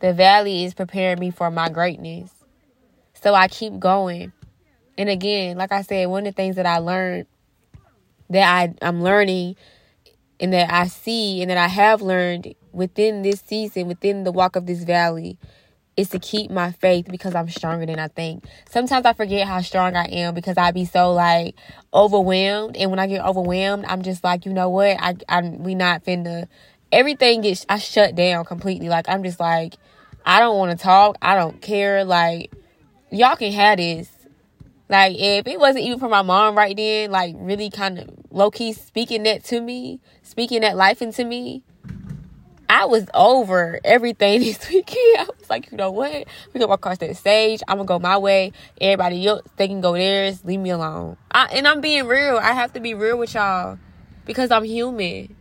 The 0.00 0.12
valley 0.12 0.64
is 0.64 0.74
preparing 0.74 1.20
me 1.20 1.30
for 1.30 1.50
my 1.50 1.68
greatness. 1.68 2.30
So 3.14 3.34
I 3.34 3.46
keep 3.46 3.78
going. 3.78 4.32
And 4.98 5.08
again, 5.08 5.56
like 5.56 5.72
I 5.72 5.82
said, 5.82 6.08
one 6.08 6.26
of 6.26 6.34
the 6.34 6.36
things 6.36 6.56
that 6.56 6.66
I 6.66 6.78
learned 6.78 7.26
that 8.30 8.72
I, 8.82 8.86
I'm 8.86 9.02
learning 9.02 9.56
and 10.40 10.52
that 10.52 10.72
I 10.72 10.86
see 10.86 11.42
and 11.42 11.50
that 11.50 11.58
I 11.58 11.68
have 11.68 12.02
learned 12.02 12.54
within 12.72 13.22
this 13.22 13.40
season, 13.40 13.86
within 13.88 14.24
the 14.24 14.32
walk 14.32 14.56
of 14.56 14.66
this 14.66 14.84
valley, 14.84 15.38
is 15.96 16.10
to 16.10 16.18
keep 16.18 16.50
my 16.50 16.72
faith 16.72 17.06
because 17.08 17.34
I'm 17.34 17.48
stronger 17.48 17.86
than 17.86 17.98
I 17.98 18.08
think. 18.08 18.44
Sometimes 18.68 19.06
I 19.06 19.14
forget 19.14 19.48
how 19.48 19.62
strong 19.62 19.96
I 19.96 20.04
am 20.04 20.34
because 20.34 20.58
I 20.58 20.70
be 20.70 20.84
so 20.84 21.12
like 21.12 21.54
overwhelmed, 21.94 22.76
and 22.76 22.90
when 22.90 22.98
I 22.98 23.06
get 23.06 23.24
overwhelmed, 23.24 23.86
I'm 23.86 24.02
just 24.02 24.22
like, 24.22 24.44
you 24.44 24.52
know 24.52 24.68
what? 24.68 24.98
I 25.00 25.14
I 25.28 25.40
we 25.40 25.74
not 25.74 26.04
finna. 26.04 26.48
Everything 26.92 27.40
gets 27.40 27.64
I 27.68 27.78
shut 27.78 28.14
down 28.14 28.44
completely. 28.44 28.88
Like 28.88 29.08
I'm 29.08 29.24
just 29.24 29.40
like, 29.40 29.76
I 30.24 30.40
don't 30.40 30.58
want 30.58 30.78
to 30.78 30.82
talk. 30.82 31.16
I 31.22 31.34
don't 31.34 31.60
care. 31.62 32.04
Like 32.04 32.52
y'all 33.10 33.36
can 33.36 33.52
have 33.52 33.78
this. 33.78 34.10
Like 34.88 35.16
if 35.18 35.46
it 35.46 35.58
wasn't 35.58 35.84
even 35.84 35.98
for 35.98 36.08
my 36.08 36.22
mom 36.22 36.56
right 36.56 36.76
then, 36.76 37.10
like 37.10 37.34
really 37.38 37.70
kind 37.70 37.98
of 37.98 38.10
low 38.30 38.50
key 38.50 38.72
speaking 38.72 39.24
that 39.24 39.44
to 39.44 39.60
me, 39.60 40.00
speaking 40.22 40.60
that 40.60 40.76
life 40.76 41.02
into 41.02 41.24
me, 41.24 41.64
I 42.68 42.84
was 42.84 43.06
over 43.14 43.80
everything 43.84 44.40
this 44.42 44.68
weekend. 44.68 45.18
I 45.18 45.26
was 45.38 45.50
like, 45.50 45.70
you 45.70 45.76
know 45.76 45.90
what? 45.90 46.26
We 46.52 46.60
gonna 46.60 46.68
walk 46.68 46.80
across 46.80 46.98
that 46.98 47.16
stage. 47.16 47.62
I'm 47.66 47.78
gonna 47.78 47.86
go 47.86 47.98
my 47.98 48.18
way. 48.18 48.52
Everybody 48.80 49.26
else 49.26 49.42
they 49.56 49.66
can 49.66 49.80
go 49.80 49.94
theirs. 49.94 50.44
Leave 50.44 50.60
me 50.60 50.70
alone. 50.70 51.16
I, 51.30 51.46
and 51.46 51.66
I'm 51.66 51.80
being 51.80 52.06
real. 52.06 52.36
I 52.36 52.52
have 52.52 52.72
to 52.74 52.80
be 52.80 52.94
real 52.94 53.18
with 53.18 53.34
y'all 53.34 53.78
because 54.24 54.50
I'm 54.50 54.64
human. 54.64 55.34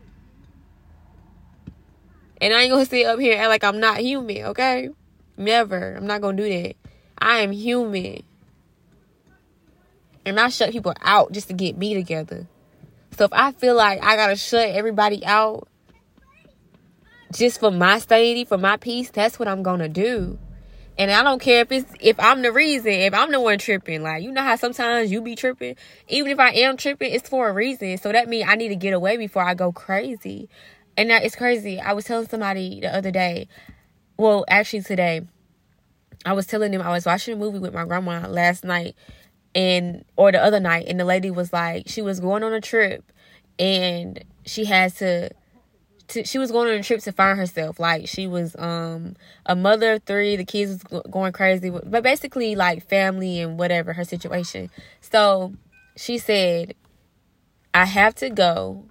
And 2.41 2.53
I 2.53 2.63
ain't 2.63 2.71
gonna 2.71 2.85
sit 2.85 3.05
up 3.05 3.19
here 3.19 3.33
and 3.33 3.41
act 3.41 3.49
like 3.49 3.63
I'm 3.63 3.79
not 3.79 3.97
human, 3.97 4.45
okay? 4.47 4.89
Never. 5.37 5.95
I'm 5.95 6.07
not 6.07 6.21
gonna 6.21 6.37
do 6.37 6.49
that. 6.49 6.75
I 7.17 7.37
am 7.37 7.51
human. 7.51 8.23
And 10.25 10.39
I 10.39 10.49
shut 10.49 10.71
people 10.71 10.93
out 11.01 11.31
just 11.31 11.47
to 11.49 11.53
get 11.53 11.77
me 11.77 11.93
together. 11.93 12.47
So 13.17 13.25
if 13.25 13.33
I 13.33 13.51
feel 13.51 13.75
like 13.75 14.03
I 14.03 14.15
gotta 14.15 14.35
shut 14.35 14.69
everybody 14.69 15.25
out 15.25 15.67
just 17.31 17.59
for 17.59 17.71
my 17.71 17.99
sanity, 17.99 18.45
for 18.45 18.57
my 18.57 18.77
peace, 18.77 19.09
that's 19.09 19.39
what 19.39 19.47
I'm 19.47 19.63
gonna 19.63 19.89
do. 19.89 20.37
And 20.97 21.11
I 21.11 21.23
don't 21.23 21.41
care 21.41 21.61
if 21.61 21.71
it's 21.71 21.93
if 21.99 22.19
I'm 22.19 22.41
the 22.41 22.51
reason, 22.51 22.91
if 22.91 23.13
I'm 23.13 23.31
the 23.31 23.39
one 23.39 23.57
tripping. 23.57 24.01
Like 24.01 24.23
you 24.23 24.31
know 24.31 24.41
how 24.41 24.55
sometimes 24.55 25.11
you 25.11 25.21
be 25.21 25.35
tripping. 25.35 25.75
Even 26.07 26.31
if 26.31 26.39
I 26.39 26.51
am 26.51 26.77
tripping, 26.77 27.13
it's 27.13 27.29
for 27.29 27.47
a 27.49 27.53
reason. 27.53 27.97
So 27.97 28.11
that 28.11 28.27
means 28.27 28.49
I 28.49 28.55
need 28.55 28.69
to 28.69 28.75
get 28.75 28.93
away 28.93 29.17
before 29.17 29.43
I 29.43 29.53
go 29.53 29.71
crazy. 29.71 30.49
And 30.97 31.09
that 31.09 31.23
it's 31.23 31.35
crazy. 31.35 31.79
I 31.79 31.93
was 31.93 32.05
telling 32.05 32.27
somebody 32.27 32.79
the 32.81 32.93
other 32.93 33.11
day. 33.11 33.47
Well, 34.17 34.45
actually 34.47 34.81
today. 34.81 35.21
I 36.25 36.33
was 36.33 36.47
telling 36.47 36.71
them 36.71 36.81
I 36.81 36.89
was 36.89 37.05
watching 37.05 37.35
a 37.35 37.37
movie 37.37 37.59
with 37.59 37.73
my 37.73 37.85
grandma 37.85 38.27
last 38.27 38.63
night 38.63 38.95
and 39.55 40.03
or 40.17 40.31
the 40.33 40.43
other 40.43 40.59
night 40.59 40.85
and 40.87 40.99
the 40.99 41.05
lady 41.05 41.31
was 41.31 41.53
like 41.53 41.87
she 41.87 42.01
was 42.01 42.19
going 42.19 42.43
on 42.43 42.53
a 42.53 42.61
trip 42.61 43.11
and 43.57 44.23
she 44.45 44.65
had 44.65 44.93
to, 44.97 45.29
to 46.09 46.25
she 46.25 46.37
was 46.37 46.51
going 46.51 46.69
on 46.69 46.77
a 46.77 46.83
trip 46.83 46.99
to 46.99 47.11
find 47.13 47.39
herself. 47.39 47.79
Like 47.79 48.07
she 48.07 48.27
was 48.27 48.55
um 48.59 49.15
a 49.45 49.55
mother 49.55 49.93
of 49.93 50.03
three 50.03 50.35
the 50.35 50.43
kids 50.43 50.83
was 50.91 51.01
going 51.09 51.31
crazy 51.31 51.69
but 51.69 52.03
basically 52.03 52.55
like 52.55 52.87
family 52.87 53.39
and 53.39 53.57
whatever 53.57 53.93
her 53.93 54.03
situation. 54.03 54.69
So 54.99 55.53
she 55.95 56.17
said 56.17 56.75
i 57.73 57.85
have 57.85 58.13
to 58.13 58.29
go 58.29 58.83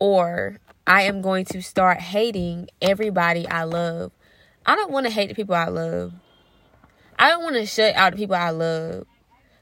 or 0.00 0.58
i 0.88 1.02
am 1.02 1.22
going 1.22 1.44
to 1.44 1.62
start 1.62 1.98
hating 1.98 2.68
everybody 2.82 3.46
i 3.46 3.62
love. 3.62 4.10
I 4.66 4.74
don't 4.74 4.90
want 4.90 5.06
to 5.06 5.12
hate 5.12 5.28
the 5.28 5.34
people 5.36 5.54
i 5.54 5.68
love. 5.68 6.12
I 7.18 7.28
don't 7.28 7.44
want 7.44 7.54
to 7.54 7.66
shut 7.66 7.94
out 7.94 8.12
the 8.12 8.18
people 8.18 8.34
i 8.34 8.50
love 8.50 9.06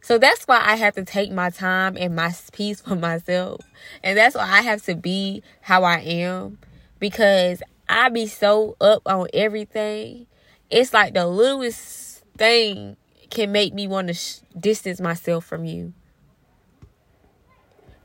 so 0.02 0.18
that's 0.18 0.44
why 0.44 0.62
I 0.64 0.76
have 0.76 0.94
to 0.94 1.04
take 1.04 1.30
my 1.30 1.50
time 1.50 1.96
and 1.98 2.16
my 2.16 2.32
peace 2.52 2.80
for 2.80 2.96
myself. 2.96 3.60
And 4.02 4.16
that's 4.16 4.34
why 4.34 4.48
I 4.48 4.62
have 4.62 4.82
to 4.84 4.94
be 4.94 5.42
how 5.60 5.84
I 5.84 5.98
am 5.98 6.58
because 6.98 7.62
I 7.88 8.08
be 8.08 8.26
so 8.26 8.76
up 8.80 9.02
on 9.06 9.28
everything. 9.34 10.26
It's 10.70 10.92
like 10.92 11.14
the 11.14 11.26
littlest 11.26 12.24
thing 12.36 12.96
can 13.28 13.52
make 13.52 13.74
me 13.74 13.86
want 13.86 14.08
to 14.08 14.14
sh- 14.14 14.38
distance 14.58 15.00
myself 15.00 15.44
from 15.44 15.64
you. 15.64 15.92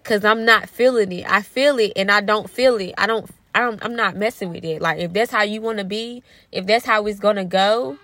Cuz 0.03 0.25
I'm 0.25 0.45
not 0.45 0.69
feeling 0.69 1.11
it. 1.11 1.25
I 1.29 1.41
feel 1.41 1.79
it 1.79 1.93
and 1.95 2.11
I 2.11 2.21
don't 2.21 2.49
feel 2.49 2.75
it. 2.77 2.93
I 2.97 3.07
don't 3.07 3.29
I 3.55 3.61
don't 3.61 3.83
I'm 3.83 3.95
not 3.95 4.15
messing 4.15 4.49
with 4.49 4.65
it. 4.65 4.81
Like 4.81 4.99
if 4.99 5.13
that's 5.13 5.31
how 5.31 5.43
you 5.43 5.61
want 5.61 5.79
to 5.79 5.85
be, 5.85 6.23
if 6.51 6.65
that's 6.65 6.85
how 6.85 7.05
it's 7.07 7.19
going 7.19 7.37
to 7.37 7.45
go, 7.45 7.97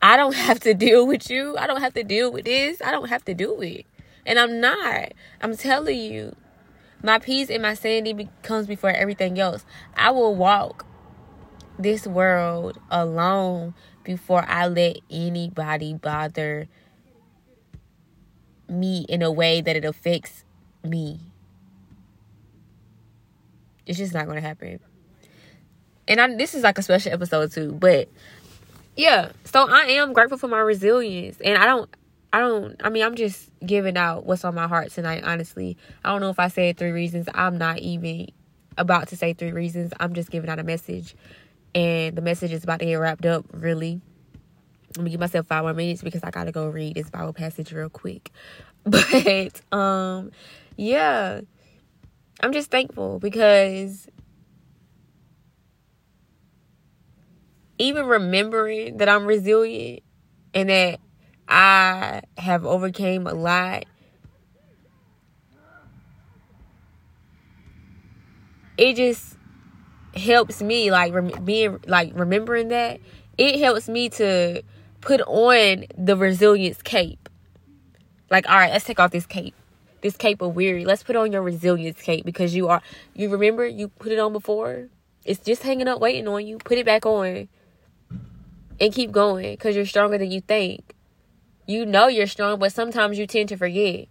I 0.00 0.16
don't 0.16 0.34
have 0.34 0.60
to 0.60 0.74
deal 0.74 1.06
with 1.06 1.30
you. 1.30 1.56
I 1.56 1.66
don't 1.66 1.80
have 1.80 1.94
to 1.94 2.04
deal 2.04 2.32
with 2.32 2.44
this. 2.44 2.80
I 2.82 2.90
don't 2.90 3.08
have 3.08 3.24
to 3.26 3.34
do 3.34 3.60
it. 3.60 3.86
And 4.24 4.38
I'm 4.38 4.60
not. 4.60 5.12
I'm 5.40 5.56
telling 5.56 5.98
you. 5.98 6.36
My 7.02 7.18
peace 7.20 7.48
and 7.48 7.62
my 7.62 7.74
sanity 7.74 8.28
comes 8.42 8.66
before 8.66 8.90
everything 8.90 9.38
else. 9.38 9.64
I 9.96 10.10
will 10.10 10.34
walk 10.34 10.84
this 11.78 12.06
world 12.06 12.78
alone 12.90 13.74
before 14.02 14.44
I 14.48 14.66
let 14.66 14.96
anybody 15.08 15.94
bother 15.94 16.66
me 18.68 19.06
in 19.08 19.22
a 19.22 19.30
way 19.30 19.60
that 19.60 19.76
it 19.76 19.84
affects 19.84 20.44
me. 20.82 21.20
It's 23.86 23.98
just 23.98 24.12
not 24.12 24.26
going 24.26 24.36
to 24.36 24.46
happen. 24.46 24.80
And 26.08 26.20
I, 26.20 26.34
this 26.34 26.54
is 26.54 26.62
like 26.62 26.78
a 26.78 26.82
special 26.82 27.12
episode 27.12 27.52
too, 27.52 27.72
but 27.72 28.08
yeah. 28.98 29.30
So 29.44 29.66
I 29.70 29.82
am 29.82 30.12
grateful 30.12 30.38
for 30.38 30.48
my 30.48 30.58
resilience, 30.58 31.40
and 31.40 31.56
I 31.56 31.66
don't, 31.66 31.88
I 32.32 32.40
don't. 32.40 32.76
I 32.82 32.90
mean, 32.90 33.04
I'm 33.04 33.14
just 33.14 33.48
giving 33.64 33.96
out 33.96 34.26
what's 34.26 34.44
on 34.44 34.54
my 34.56 34.66
heart 34.66 34.90
tonight. 34.90 35.22
Honestly, 35.24 35.76
I 36.04 36.10
don't 36.10 36.20
know 36.20 36.30
if 36.30 36.40
I 36.40 36.48
said 36.48 36.76
three 36.76 36.90
reasons. 36.90 37.28
I'm 37.32 37.56
not 37.56 37.78
even 37.78 38.26
about 38.76 39.08
to 39.08 39.16
say 39.16 39.32
three 39.32 39.52
reasons. 39.52 39.92
I'm 40.00 40.14
just 40.14 40.30
giving 40.30 40.50
out 40.50 40.58
a 40.58 40.64
message, 40.64 41.14
and 41.76 42.16
the 42.16 42.22
message 42.22 42.52
is 42.52 42.64
about 42.64 42.80
to 42.80 42.86
get 42.86 42.96
wrapped 42.96 43.24
up. 43.24 43.46
Really, 43.52 44.00
let 44.96 45.04
me 45.04 45.12
give 45.12 45.20
myself 45.20 45.46
five 45.46 45.62
more 45.62 45.74
minutes 45.74 46.02
because 46.02 46.24
I 46.24 46.30
gotta 46.30 46.50
go 46.50 46.68
read 46.68 46.96
this 46.96 47.08
Bible 47.08 47.32
passage 47.32 47.72
real 47.72 47.88
quick. 47.88 48.30
But 48.84 49.60
um, 49.70 50.30
yeah, 50.76 51.42
I'm 52.40 52.52
just 52.52 52.70
thankful 52.70 53.18
because 53.18 54.08
even 57.78 58.06
remembering 58.06 58.96
that 58.98 59.08
I'm 59.08 59.26
resilient 59.26 60.02
and 60.54 60.68
that 60.68 61.00
I 61.48 62.22
have 62.36 62.66
overcame 62.66 63.26
a 63.26 63.34
lot 63.34 63.84
it 68.78 68.96
just 68.96 69.36
helps 70.14 70.62
me 70.62 70.90
like 70.90 71.12
rem- 71.12 71.44
being 71.44 71.78
like 71.86 72.12
remembering 72.14 72.68
that 72.68 73.00
it 73.36 73.58
helps 73.58 73.88
me 73.88 74.08
to 74.08 74.62
put 75.00 75.20
on 75.22 75.84
the 75.96 76.16
resilience 76.16 76.80
cape. 76.82 77.28
Like 78.30 78.48
all 78.48 78.56
right 78.56 78.70
let's 78.72 78.84
take 78.84 79.00
off 79.00 79.10
this 79.10 79.26
cape 79.26 79.54
this 80.00 80.16
cape 80.16 80.40
of 80.40 80.54
weary. 80.54 80.84
Let's 80.84 81.02
put 81.02 81.16
on 81.16 81.32
your 81.32 81.42
resilience 81.42 82.00
cape 82.00 82.24
because 82.24 82.54
you 82.54 82.68
are 82.68 82.80
you 83.14 83.28
remember 83.28 83.66
you 83.66 83.88
put 83.88 84.12
it 84.12 84.18
on 84.18 84.32
before? 84.32 84.88
It's 85.24 85.40
just 85.40 85.62
hanging 85.62 85.88
up 85.88 86.00
waiting 86.00 86.28
on 86.28 86.46
you. 86.46 86.58
Put 86.58 86.78
it 86.78 86.86
back 86.86 87.04
on 87.04 87.48
and 88.80 88.92
keep 88.92 89.10
going 89.10 89.52
because 89.52 89.76
you're 89.76 89.86
stronger 89.86 90.18
than 90.18 90.30
you 90.30 90.40
think. 90.40 90.94
You 91.66 91.84
know 91.84 92.08
you're 92.08 92.26
strong, 92.26 92.58
but 92.58 92.72
sometimes 92.72 93.18
you 93.18 93.26
tend 93.26 93.50
to 93.50 93.56
forget. 93.56 94.08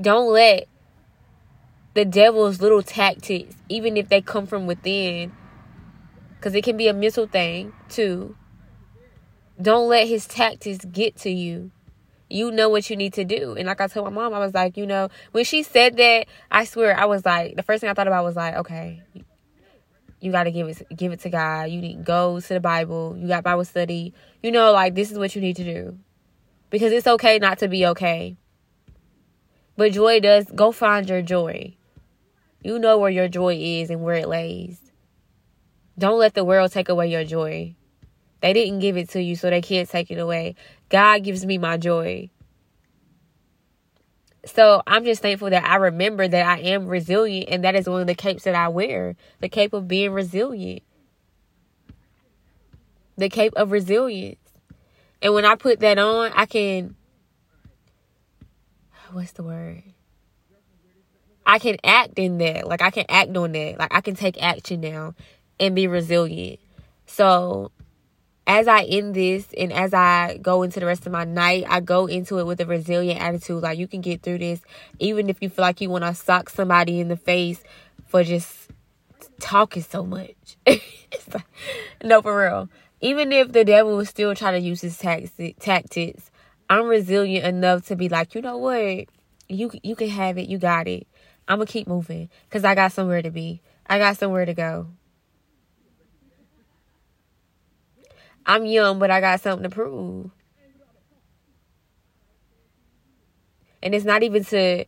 Don't 0.00 0.32
let 0.32 0.68
the 1.94 2.04
devil's 2.04 2.60
little 2.60 2.82
tactics, 2.82 3.56
even 3.68 3.96
if 3.96 4.08
they 4.08 4.20
come 4.20 4.46
from 4.46 4.66
within, 4.66 5.32
because 6.36 6.54
it 6.54 6.64
can 6.64 6.76
be 6.76 6.88
a 6.88 6.94
mental 6.94 7.26
thing 7.26 7.72
too. 7.88 8.36
Don't 9.60 9.88
let 9.88 10.08
his 10.08 10.26
tactics 10.26 10.84
get 10.84 11.16
to 11.18 11.30
you. 11.30 11.70
You 12.30 12.50
know 12.50 12.70
what 12.70 12.88
you 12.88 12.96
need 12.96 13.12
to 13.14 13.24
do. 13.24 13.54
And 13.54 13.66
like 13.66 13.80
I 13.80 13.86
told 13.88 14.06
my 14.06 14.10
mom, 14.10 14.32
I 14.32 14.38
was 14.38 14.54
like, 14.54 14.78
you 14.78 14.86
know, 14.86 15.08
when 15.32 15.44
she 15.44 15.62
said 15.62 15.98
that, 15.98 16.26
I 16.50 16.64
swear 16.64 16.98
I 16.98 17.04
was 17.04 17.26
like, 17.26 17.56
the 17.56 17.62
first 17.62 17.82
thing 17.82 17.90
I 17.90 17.94
thought 17.94 18.06
about 18.06 18.24
was 18.24 18.36
like, 18.36 18.54
okay, 18.54 19.02
you 20.22 20.30
got 20.30 20.44
to 20.44 20.52
give 20.52 20.68
it 20.68 20.82
give 20.96 21.10
it 21.10 21.20
to 21.20 21.30
God. 21.30 21.70
You 21.70 21.80
need 21.80 22.04
go 22.04 22.40
to 22.40 22.54
the 22.54 22.60
Bible. 22.60 23.16
You 23.18 23.26
got 23.26 23.42
Bible 23.42 23.64
study. 23.64 24.14
You 24.42 24.52
know, 24.52 24.72
like 24.72 24.94
this 24.94 25.10
is 25.10 25.18
what 25.18 25.34
you 25.34 25.42
need 25.42 25.56
to 25.56 25.64
do. 25.64 25.98
Because 26.70 26.92
it's 26.92 27.06
okay 27.06 27.38
not 27.38 27.58
to 27.58 27.68
be 27.68 27.84
okay. 27.86 28.36
But 29.76 29.92
joy 29.92 30.20
does 30.20 30.46
go 30.54 30.70
find 30.70 31.08
your 31.08 31.22
joy. 31.22 31.76
You 32.62 32.78
know 32.78 32.98
where 32.98 33.10
your 33.10 33.26
joy 33.26 33.56
is 33.60 33.90
and 33.90 34.02
where 34.02 34.14
it 34.14 34.28
lays. 34.28 34.92
Don't 35.98 36.20
let 36.20 36.34
the 36.34 36.44
world 36.44 36.70
take 36.70 36.88
away 36.88 37.08
your 37.08 37.24
joy. 37.24 37.74
They 38.40 38.52
didn't 38.52 38.78
give 38.78 38.96
it 38.96 39.10
to 39.10 39.22
you, 39.22 39.34
so 39.34 39.50
they 39.50 39.60
can't 39.60 39.88
take 39.88 40.10
it 40.10 40.18
away. 40.18 40.54
God 40.88 41.24
gives 41.24 41.44
me 41.44 41.58
my 41.58 41.76
joy. 41.76 42.30
So 44.44 44.82
I'm 44.86 45.04
just 45.04 45.22
thankful 45.22 45.50
that 45.50 45.64
I 45.64 45.76
remember 45.76 46.26
that 46.26 46.46
I 46.46 46.60
am 46.60 46.86
resilient, 46.86 47.48
and 47.48 47.64
that 47.64 47.74
is 47.76 47.88
one 47.88 48.00
of 48.00 48.06
the 48.06 48.14
capes 48.14 48.44
that 48.44 48.54
I 48.54 48.68
wear 48.68 49.16
the 49.40 49.48
cape 49.48 49.72
of 49.72 49.86
being 49.86 50.10
resilient, 50.10 50.82
the 53.16 53.28
cape 53.28 53.52
of 53.54 53.70
resilience. 53.70 54.38
And 55.20 55.32
when 55.34 55.44
I 55.44 55.54
put 55.54 55.78
that 55.80 55.98
on, 55.98 56.32
I 56.34 56.46
can, 56.46 56.96
what's 59.12 59.32
the 59.32 59.44
word? 59.44 59.84
I 61.46 61.60
can 61.60 61.76
act 61.84 62.18
in 62.18 62.38
that. 62.38 62.66
Like, 62.66 62.82
I 62.82 62.90
can 62.90 63.04
act 63.08 63.36
on 63.36 63.52
that. 63.52 63.78
Like, 63.78 63.94
I 63.94 64.00
can 64.00 64.16
take 64.16 64.42
action 64.42 64.80
now 64.80 65.14
and 65.60 65.74
be 65.74 65.86
resilient. 65.86 66.58
So, 67.06 67.70
as 68.46 68.66
I 68.66 68.82
end 68.82 69.14
this 69.14 69.46
and 69.56 69.72
as 69.72 69.94
I 69.94 70.38
go 70.42 70.62
into 70.62 70.80
the 70.80 70.86
rest 70.86 71.06
of 71.06 71.12
my 71.12 71.24
night, 71.24 71.64
I 71.68 71.80
go 71.80 72.06
into 72.06 72.38
it 72.38 72.46
with 72.46 72.60
a 72.60 72.66
resilient 72.66 73.20
attitude. 73.20 73.62
Like 73.62 73.78
you 73.78 73.86
can 73.86 74.00
get 74.00 74.22
through 74.22 74.38
this, 74.38 74.60
even 74.98 75.30
if 75.30 75.40
you 75.40 75.48
feel 75.48 75.62
like 75.62 75.80
you 75.80 75.90
want 75.90 76.04
to 76.04 76.14
sock 76.14 76.50
somebody 76.50 77.00
in 77.00 77.08
the 77.08 77.16
face 77.16 77.62
for 78.06 78.24
just 78.24 78.70
talking 79.40 79.82
so 79.82 80.04
much. 80.04 80.56
no, 82.04 82.22
for 82.22 82.42
real. 82.42 82.68
Even 83.00 83.32
if 83.32 83.52
the 83.52 83.64
devil 83.64 83.98
is 84.00 84.08
still 84.08 84.34
trying 84.34 84.60
to 84.60 84.66
use 84.66 84.80
his 84.80 84.96
tactics, 84.96 86.30
I'm 86.68 86.86
resilient 86.86 87.44
enough 87.44 87.86
to 87.86 87.96
be 87.96 88.08
like, 88.08 88.34
you 88.34 88.42
know 88.42 88.56
what, 88.56 89.06
you 89.48 89.70
you 89.82 89.96
can 89.96 90.08
have 90.08 90.38
it, 90.38 90.48
you 90.48 90.58
got 90.58 90.88
it. 90.88 91.06
I'm 91.48 91.58
gonna 91.58 91.66
keep 91.66 91.86
moving 91.86 92.30
because 92.48 92.64
I 92.64 92.74
got 92.74 92.92
somewhere 92.92 93.22
to 93.22 93.30
be. 93.30 93.60
I 93.86 93.98
got 93.98 94.16
somewhere 94.16 94.46
to 94.46 94.54
go. 94.54 94.86
I'm 98.46 98.66
young, 98.66 98.98
but 98.98 99.10
I 99.10 99.20
got 99.20 99.40
something 99.40 99.68
to 99.68 99.74
prove. 99.74 100.30
And 103.82 103.94
it's 103.94 104.04
not 104.04 104.22
even 104.22 104.44
to 104.46 104.84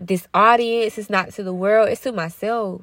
this 0.00 0.26
audience, 0.34 0.98
it's 0.98 1.10
not 1.10 1.32
to 1.34 1.42
the 1.42 1.54
world, 1.54 1.88
it's 1.88 2.00
to 2.02 2.12
myself. 2.12 2.82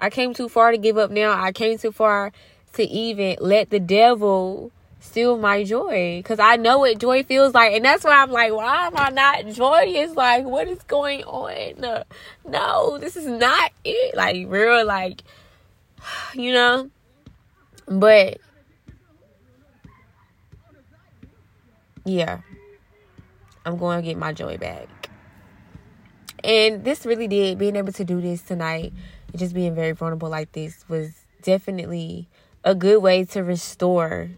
I 0.00 0.10
came 0.10 0.34
too 0.34 0.48
far 0.48 0.72
to 0.72 0.78
give 0.78 0.98
up 0.98 1.10
now. 1.10 1.40
I 1.40 1.52
came 1.52 1.78
too 1.78 1.92
far 1.92 2.32
to 2.72 2.82
even 2.82 3.36
let 3.40 3.70
the 3.70 3.78
devil 3.78 4.72
steal 4.98 5.36
my 5.36 5.62
joy 5.62 6.18
because 6.18 6.38
I 6.40 6.56
know 6.56 6.78
what 6.78 6.98
joy 6.98 7.22
feels 7.22 7.54
like, 7.54 7.72
and 7.74 7.84
that's 7.84 8.04
why 8.04 8.22
I'm 8.22 8.30
like, 8.30 8.52
why 8.52 8.86
am 8.86 8.96
I 8.96 9.10
not 9.10 9.46
joyous? 9.54 10.16
Like, 10.16 10.44
what 10.44 10.66
is 10.68 10.82
going 10.84 11.22
on? 11.24 11.80
No, 11.80 12.02
no 12.44 12.98
this 12.98 13.16
is 13.16 13.26
not 13.26 13.70
it. 13.84 14.16
Like, 14.16 14.46
real, 14.48 14.84
like, 14.86 15.22
you 16.34 16.52
know. 16.52 16.90
But 17.98 18.38
yeah, 22.04 22.40
I'm 23.66 23.76
going 23.76 24.00
to 24.00 24.02
get 24.02 24.16
my 24.16 24.32
joy 24.32 24.56
back. 24.56 24.88
And 26.42 26.84
this 26.84 27.06
really 27.06 27.28
did, 27.28 27.58
being 27.58 27.76
able 27.76 27.92
to 27.92 28.04
do 28.04 28.20
this 28.20 28.42
tonight, 28.42 28.92
just 29.36 29.54
being 29.54 29.74
very 29.74 29.92
vulnerable 29.92 30.28
like 30.28 30.52
this 30.52 30.84
was 30.88 31.12
definitely 31.42 32.28
a 32.64 32.74
good 32.74 33.02
way 33.02 33.24
to 33.24 33.44
restore 33.44 34.30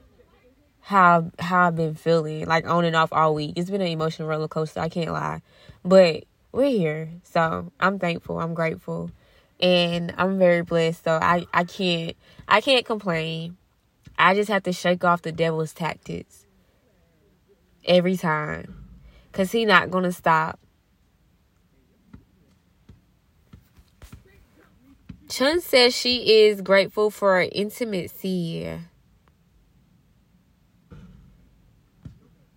how 0.81 1.31
how 1.38 1.69
I've 1.69 1.77
been 1.77 1.95
feeling, 1.95 2.47
like 2.47 2.69
on 2.69 2.85
and 2.85 2.97
off 2.97 3.12
all 3.12 3.35
week. 3.35 3.55
It's 3.57 3.71
been 3.71 3.81
an 3.81 3.87
emotional 3.87 4.29
roller 4.29 4.49
coaster, 4.49 4.81
I 4.81 4.88
can't 4.88 5.12
lie. 5.12 5.40
But 5.85 6.25
we're 6.53 6.71
here. 6.71 7.09
So 7.23 7.73
I'm 7.81 7.99
thankful. 7.99 8.38
I'm 8.38 8.53
grateful 8.53 9.11
and 9.61 10.14
I'm 10.17 10.38
very 10.38 10.62
blessed. 10.62 11.05
So 11.05 11.12
I 11.12 11.47
I 11.53 11.64
can't 11.64 12.17
I 12.49 12.61
can't 12.61 12.85
complain. 12.85 13.57
I 14.19 14.35
just 14.35 14.49
have 14.49 14.62
to 14.64 14.73
shake 14.73 15.05
off 15.05 15.23
the 15.23 15.33
devil's 15.33 15.73
tactics 15.73 16.47
every 17.85 18.17
time, 18.17 18.87
cause 19.33 19.53
he 19.53 19.64
not 19.64 19.90
gonna 19.90 20.12
stop. 20.12 20.59
Chun 25.29 25.61
says 25.61 25.95
she 25.97 26.45
is 26.45 26.61
grateful 26.61 27.11
for 27.11 27.40
intimacy. 27.40 28.79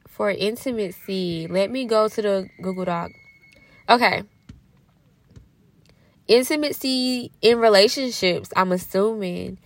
For 0.08 0.30
intimacy. 0.30 1.48
Let 1.48 1.72
me 1.72 1.86
go 1.86 2.08
to 2.08 2.22
the 2.22 2.50
Google 2.62 2.86
Doc. 2.86 3.12
Okay 3.90 4.24
intimacy 6.28 7.32
in 7.42 7.60
relationships, 7.60 8.50
I'm 8.56 8.72
assuming. 8.72 9.60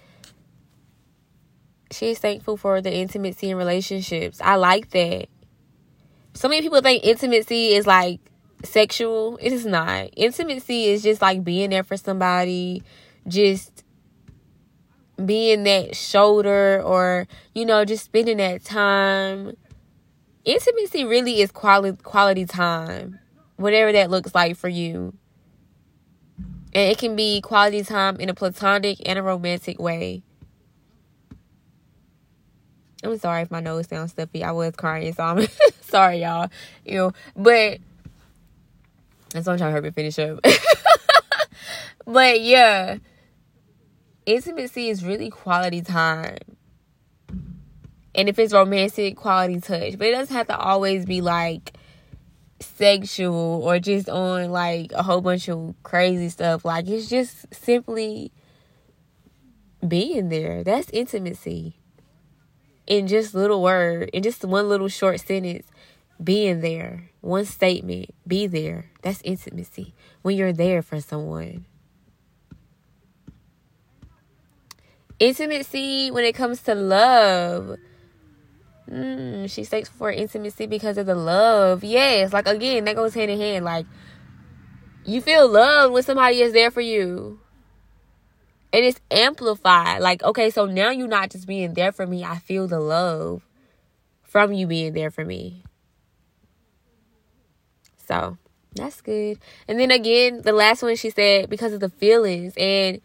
She's 1.92 2.20
thankful 2.20 2.56
for 2.56 2.82
the 2.82 2.94
intimacy 2.94 3.50
in 3.50 3.58
relationships. 3.58 4.40
I 4.42 4.56
like 4.56 4.92
that. 4.92 5.28
So 6.34 6.48
many 6.48 6.62
people 6.62 6.82
think 6.82 7.04
intimacy 7.04 7.74
is 7.74 7.86
like 7.86 8.22
sexual. 8.64 9.38
It 9.42 9.52
is 9.52 9.66
not. 9.66 10.10
Intimacy 10.16 10.86
is 10.86 11.04
just 11.04 11.22
like 11.22 11.44
being 11.44 11.72
there 11.72 11.84
for 11.84 11.98
somebody, 11.98 12.84
just 13.28 13.84
being 15.24 15.64
that 15.64 15.96
shoulder 15.96 16.82
or, 16.82 17.28
you 17.54 17.66
know, 17.66 17.84
just 17.84 18.06
spending 18.06 18.38
that 18.38 18.64
time. 18.64 19.58
Intimacy 20.46 21.04
really 21.04 21.42
is 21.42 21.52
quality 21.52 22.02
quality 22.02 22.46
time. 22.46 23.20
Whatever 23.58 23.92
that 23.92 24.10
looks 24.10 24.34
like 24.34 24.56
for 24.56 24.70
you 24.70 25.14
And 26.74 26.90
it 26.90 26.98
can 26.98 27.16
be 27.16 27.42
quality 27.42 27.84
time 27.84 28.18
in 28.18 28.30
a 28.30 28.34
platonic 28.34 29.00
and 29.06 29.20
a 29.20 29.24
romantic 29.24 29.80
way. 29.80 30.24
I'm 33.04 33.18
sorry 33.18 33.42
if 33.42 33.52
my 33.52 33.60
nose 33.60 33.88
sounds 33.88 34.12
stuffy. 34.12 34.44
I 34.44 34.52
was 34.52 34.76
crying, 34.76 35.14
so 35.14 35.24
I'm 35.24 35.48
sorry, 35.82 36.22
y'all. 36.22 36.50
You 36.86 36.96
know, 36.96 37.14
but 37.36 37.80
that's 39.30 39.48
what 39.48 39.54
I'm 39.54 39.58
trying 39.58 39.70
to 39.70 39.72
hurry 39.72 39.82
me 39.82 39.92
finish 39.92 40.20
up. 40.20 40.40
but 42.06 42.42
yeah, 42.42 42.98
intimacy 44.26 44.90
is 44.90 45.04
really 45.04 45.30
quality 45.30 45.82
time. 45.82 46.38
And 48.14 48.28
if 48.30 48.38
it's 48.38 48.54
romantic, 48.54 49.16
quality 49.16 49.60
touch. 49.62 49.98
But 49.98 50.08
it 50.08 50.12
doesn't 50.12 50.36
have 50.36 50.48
to 50.48 50.58
always 50.58 51.06
be 51.06 51.22
like 51.22 51.74
sexual 52.62 53.62
or 53.64 53.80
just 53.80 54.10
on 54.10 54.52
like 54.52 54.92
a 54.94 55.04
whole 55.04 55.22
bunch 55.22 55.50
of 55.50 55.76
crazy 55.84 56.30
stuff. 56.30 56.66
Like 56.66 56.88
it's 56.88 57.10
just 57.10 57.54
simply 57.54 58.32
being 59.86 60.30
there. 60.30 60.64
That's 60.64 60.90
intimacy. 60.92 61.78
In 62.88 63.08
just 63.08 63.34
little 63.34 63.62
word, 63.62 64.10
in 64.14 64.24
just 64.24 64.44
one 64.44 64.68
little 64.68 64.90
short 64.90 65.20
sentence, 65.20 65.68
being 66.22 66.62
there. 66.62 67.10
One 67.22 67.46
statement, 67.46 68.14
be 68.28 68.48
there. 68.48 68.92
That's 69.02 69.22
intimacy. 69.24 69.94
When 70.22 70.36
you're 70.36 70.54
there 70.54 70.82
for 70.82 71.00
someone. 71.00 71.66
Intimacy 75.20 76.10
when 76.10 76.24
it 76.24 76.34
comes 76.34 76.64
to 76.64 76.74
love 76.74 77.78
Mm, 78.92 79.50
she 79.50 79.64
seeks 79.64 79.88
for 79.88 80.12
intimacy 80.12 80.66
because 80.66 80.98
of 80.98 81.06
the 81.06 81.16
love. 81.16 81.84
Yes, 81.84 82.34
like 82.34 82.48
again, 82.48 82.84
that 82.86 82.96
goes 82.96 83.14
hand 83.14 83.32
in 83.32 83.40
hand. 83.40 83.64
Like 83.64 83.86
you 85.06 85.22
feel 85.22 85.48
love 85.50 85.92
when 85.92 86.04
somebody 86.04 86.42
is 86.42 86.54
there 86.54 86.72
for 86.72 86.82
you. 86.82 87.40
And 88.74 88.86
it's 88.86 89.02
amplified. 89.10 90.02
Like, 90.02 90.24
okay, 90.24 90.50
so 90.50 90.66
now 90.66 90.92
you're 90.92 91.08
not 91.08 91.30
just 91.30 91.46
being 91.46 91.74
there 91.74 91.92
for 91.92 92.08
me. 92.08 92.24
I 92.24 92.38
feel 92.38 92.68
the 92.68 92.80
love 92.80 93.46
from 94.24 94.54
you 94.54 94.66
being 94.66 94.94
there 94.94 95.12
for 95.12 95.26
me. 95.26 95.64
So 98.08 98.38
that's 98.74 99.02
good. 99.02 99.40
And 99.68 99.78
then 99.80 99.92
again, 99.92 100.42
the 100.44 100.54
last 100.54 100.84
one 100.84 100.96
she 100.96 101.10
said, 101.10 101.50
because 101.50 101.74
of 101.74 101.82
the 101.82 101.90
feelings. 101.90 102.54
And 102.56 103.02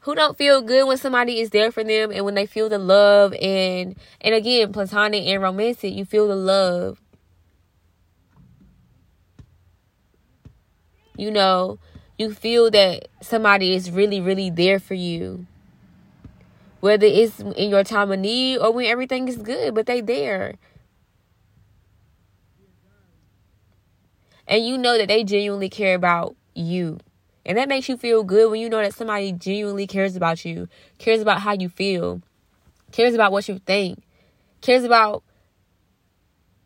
who 0.00 0.14
don't 0.14 0.36
feel 0.36 0.62
good 0.62 0.86
when 0.86 0.96
somebody 0.96 1.40
is 1.40 1.50
there 1.50 1.70
for 1.70 1.84
them 1.84 2.10
and 2.10 2.24
when 2.24 2.34
they 2.34 2.46
feel 2.46 2.68
the 2.68 2.78
love 2.78 3.34
and 3.40 3.96
and 4.20 4.34
again 4.34 4.72
platonic 4.72 5.26
and 5.26 5.42
romantic 5.42 5.94
you 5.94 6.04
feel 6.04 6.28
the 6.28 6.36
love. 6.36 7.00
You 11.16 11.30
know 11.30 11.78
you 12.16 12.32
feel 12.32 12.70
that 12.70 13.08
somebody 13.20 13.74
is 13.74 13.90
really 13.90 14.20
really 14.20 14.50
there 14.50 14.78
for 14.78 14.94
you. 14.94 15.46
Whether 16.80 17.06
it's 17.06 17.38
in 17.40 17.68
your 17.68 17.84
time 17.84 18.10
of 18.10 18.20
need 18.20 18.58
or 18.58 18.72
when 18.72 18.86
everything 18.86 19.28
is 19.28 19.36
good 19.36 19.74
but 19.74 19.86
they 19.86 20.00
there. 20.00 20.54
And 24.46 24.64
you 24.64 24.78
know 24.78 24.96
that 24.96 25.08
they 25.08 25.24
genuinely 25.24 25.68
care 25.68 25.94
about 25.94 26.36
you 26.54 26.98
and 27.44 27.56
that 27.58 27.68
makes 27.68 27.88
you 27.88 27.96
feel 27.96 28.22
good 28.22 28.50
when 28.50 28.60
you 28.60 28.68
know 28.68 28.82
that 28.82 28.94
somebody 28.94 29.32
genuinely 29.32 29.86
cares 29.86 30.16
about 30.16 30.44
you, 30.44 30.68
cares 30.98 31.20
about 31.20 31.40
how 31.40 31.52
you 31.52 31.68
feel, 31.68 32.20
cares 32.92 33.14
about 33.14 33.32
what 33.32 33.48
you 33.48 33.58
think, 33.60 34.02
cares 34.60 34.84
about 34.84 35.22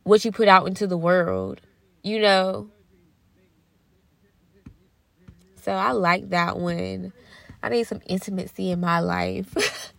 what 0.02 0.24
you 0.24 0.32
put 0.32 0.48
out 0.48 0.66
into 0.66 0.87
the 0.87 0.98
world, 0.98 1.60
you 2.02 2.20
know. 2.20 2.70
So 5.62 5.72
I 5.72 5.92
like 5.92 6.30
that 6.30 6.58
one. 6.58 7.12
I 7.62 7.70
need 7.70 7.87
some 7.87 8.02
intimacy 8.06 8.70
in 8.70 8.80
my 8.80 9.00
life. 9.00 9.54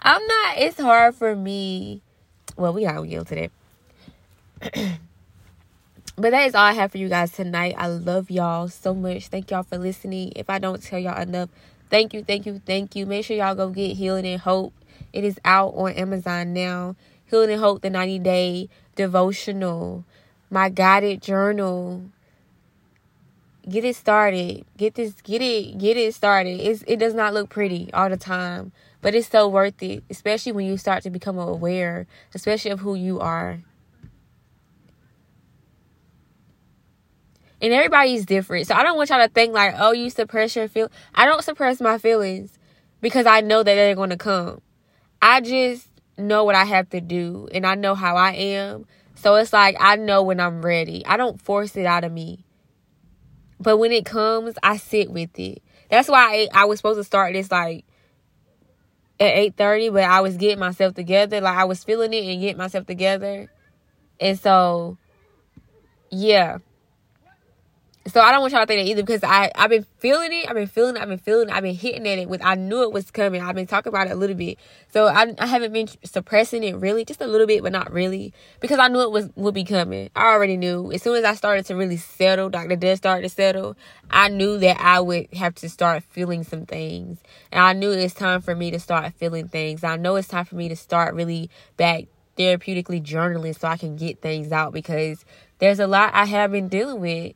I'm 0.00 0.26
not, 0.26 0.58
it's 0.58 0.80
hard 0.80 1.14
for 1.14 1.36
me. 1.36 2.02
Well, 2.56 2.72
we 2.72 2.84
to 2.84 3.50
that. 4.72 4.98
But 6.18 6.30
that 6.30 6.46
is 6.46 6.54
all 6.54 6.64
I 6.64 6.72
have 6.72 6.92
for 6.92 6.98
you 6.98 7.10
guys 7.10 7.30
tonight. 7.30 7.74
I 7.76 7.88
love 7.88 8.30
y'all 8.30 8.68
so 8.68 8.94
much. 8.94 9.28
Thank 9.28 9.50
y'all 9.50 9.64
for 9.64 9.76
listening. 9.76 10.32
If 10.34 10.48
I 10.48 10.58
don't 10.58 10.82
tell 10.82 10.98
y'all 10.98 11.20
enough, 11.20 11.50
thank 11.90 12.14
you, 12.14 12.24
thank 12.24 12.46
you, 12.46 12.62
thank 12.64 12.96
you. 12.96 13.04
Make 13.04 13.26
sure 13.26 13.36
y'all 13.36 13.54
go 13.54 13.68
get 13.68 13.98
Healing 13.98 14.26
and 14.26 14.40
Hope. 14.40 14.72
It 15.12 15.24
is 15.24 15.38
out 15.44 15.74
on 15.76 15.92
Amazon 15.92 16.54
now. 16.54 16.96
Healing 17.26 17.50
and 17.50 17.60
Hope, 17.60 17.82
the 17.82 17.90
90 17.90 18.18
day 18.20 18.70
devotional, 18.94 20.06
my 20.48 20.70
guided 20.70 21.20
journal. 21.20 22.04
Get 23.68 23.84
it 23.84 23.96
started. 23.96 24.64
Get 24.78 24.94
this, 24.94 25.12
get 25.22 25.42
it, 25.42 25.76
get 25.76 25.98
it 25.98 26.14
started. 26.14 26.60
It's, 26.60 26.82
it 26.86 26.96
does 26.96 27.12
not 27.12 27.34
look 27.34 27.50
pretty 27.50 27.90
all 27.92 28.08
the 28.08 28.16
time, 28.16 28.72
but 29.02 29.14
it's 29.14 29.28
so 29.28 29.48
worth 29.48 29.82
it, 29.82 30.02
especially 30.08 30.52
when 30.52 30.64
you 30.64 30.78
start 30.78 31.02
to 31.02 31.10
become 31.10 31.38
aware, 31.38 32.06
especially 32.32 32.70
of 32.70 32.80
who 32.80 32.94
you 32.94 33.20
are. 33.20 33.60
And 37.60 37.72
everybody's 37.72 38.26
different. 38.26 38.66
So 38.66 38.74
I 38.74 38.82
don't 38.82 38.96
want 38.96 39.10
y'all 39.10 39.22
to 39.22 39.28
think 39.28 39.54
like, 39.54 39.74
oh, 39.78 39.92
you 39.92 40.10
suppress 40.10 40.56
your 40.56 40.68
feel. 40.68 40.90
I 41.14 41.26
don't 41.26 41.42
suppress 41.42 41.80
my 41.80 41.98
feelings 41.98 42.58
because 43.00 43.26
I 43.26 43.40
know 43.40 43.62
that 43.62 43.74
they're 43.74 43.94
going 43.94 44.10
to 44.10 44.16
come. 44.16 44.60
I 45.22 45.40
just 45.40 45.88
know 46.18 46.44
what 46.44 46.54
I 46.54 46.64
have 46.64 46.88
to 46.90 47.00
do 47.00 47.48
and 47.52 47.66
I 47.66 47.74
know 47.74 47.94
how 47.94 48.16
I 48.16 48.32
am. 48.32 48.86
So 49.16 49.34
it's 49.36 49.52
like 49.52 49.76
I 49.80 49.96
know 49.96 50.22
when 50.22 50.40
I'm 50.40 50.62
ready. 50.64 51.04
I 51.06 51.16
don't 51.16 51.40
force 51.40 51.76
it 51.76 51.86
out 51.86 52.04
of 52.04 52.12
me. 52.12 52.44
But 53.58 53.78
when 53.78 53.92
it 53.92 54.04
comes, 54.04 54.54
I 54.62 54.76
sit 54.76 55.10
with 55.10 55.38
it. 55.38 55.62
That's 55.90 56.08
why 56.08 56.48
I, 56.52 56.62
I 56.62 56.64
was 56.66 56.78
supposed 56.78 56.98
to 56.98 57.04
start 57.04 57.32
this 57.32 57.50
like 57.50 57.84
at 59.18 59.34
8:30, 59.34 59.92
but 59.94 60.04
I 60.04 60.20
was 60.20 60.36
getting 60.36 60.58
myself 60.58 60.94
together. 60.94 61.40
Like 61.40 61.56
I 61.56 61.64
was 61.64 61.82
feeling 61.82 62.12
it 62.12 62.24
and 62.30 62.40
getting 62.40 62.58
myself 62.58 62.86
together. 62.86 63.50
And 64.20 64.38
so 64.38 64.98
yeah, 66.10 66.58
so 68.06 68.20
I 68.20 68.30
don't 68.30 68.40
want 68.40 68.52
y'all 68.52 68.62
to 68.62 68.66
think 68.66 68.84
that 68.84 68.90
either 68.90 69.02
because 69.02 69.24
I, 69.24 69.50
I've 69.54 69.70
been 69.70 69.86
feeling 69.98 70.32
it. 70.32 70.48
I've 70.48 70.54
been 70.54 70.68
feeling 70.68 70.96
it. 70.96 71.02
I've 71.02 71.08
been 71.08 71.18
feeling 71.18 71.48
it. 71.48 71.52
I've 71.52 71.62
been 71.62 71.74
hitting 71.74 72.06
at 72.06 72.18
it 72.18 72.28
with, 72.28 72.44
I 72.44 72.54
knew 72.54 72.82
it 72.82 72.92
was 72.92 73.10
coming. 73.10 73.42
I've 73.42 73.54
been 73.54 73.66
talking 73.66 73.90
about 73.90 74.06
it 74.06 74.12
a 74.12 74.16
little 74.16 74.36
bit. 74.36 74.58
So 74.92 75.06
I, 75.06 75.34
I 75.38 75.46
haven't 75.46 75.72
been 75.72 75.88
suppressing 76.04 76.62
it 76.62 76.76
really, 76.76 77.04
just 77.04 77.20
a 77.20 77.26
little 77.26 77.46
bit, 77.46 77.62
but 77.62 77.72
not 77.72 77.92
really 77.92 78.32
because 78.60 78.78
I 78.78 78.88
knew 78.88 79.00
it 79.00 79.10
was, 79.10 79.28
would 79.34 79.54
be 79.54 79.64
coming. 79.64 80.10
I 80.14 80.26
already 80.26 80.56
knew 80.56 80.92
as 80.92 81.02
soon 81.02 81.16
as 81.16 81.24
I 81.24 81.34
started 81.34 81.66
to 81.66 81.74
really 81.74 81.96
settle, 81.96 82.48
the 82.48 82.76
dust 82.76 83.02
started 83.02 83.22
to 83.22 83.28
settle, 83.28 83.76
I 84.10 84.28
knew 84.28 84.58
that 84.58 84.80
I 84.80 85.00
would 85.00 85.32
have 85.34 85.56
to 85.56 85.68
start 85.68 86.04
feeling 86.04 86.44
some 86.44 86.64
things. 86.64 87.18
And 87.50 87.60
I 87.60 87.72
knew 87.72 87.90
it's 87.90 88.14
time 88.14 88.40
for 88.40 88.54
me 88.54 88.70
to 88.70 88.78
start 88.78 89.14
feeling 89.14 89.48
things. 89.48 89.82
I 89.82 89.96
know 89.96 90.16
it's 90.16 90.28
time 90.28 90.44
for 90.44 90.54
me 90.54 90.68
to 90.68 90.76
start 90.76 91.14
really 91.14 91.50
back 91.76 92.04
therapeutically 92.38 93.02
journaling 93.02 93.58
so 93.58 93.66
I 93.66 93.76
can 93.76 93.96
get 93.96 94.20
things 94.20 94.52
out 94.52 94.72
because 94.72 95.24
there's 95.58 95.80
a 95.80 95.86
lot 95.86 96.12
I 96.14 96.26
have 96.26 96.52
been 96.52 96.68
dealing 96.68 97.00
with 97.00 97.34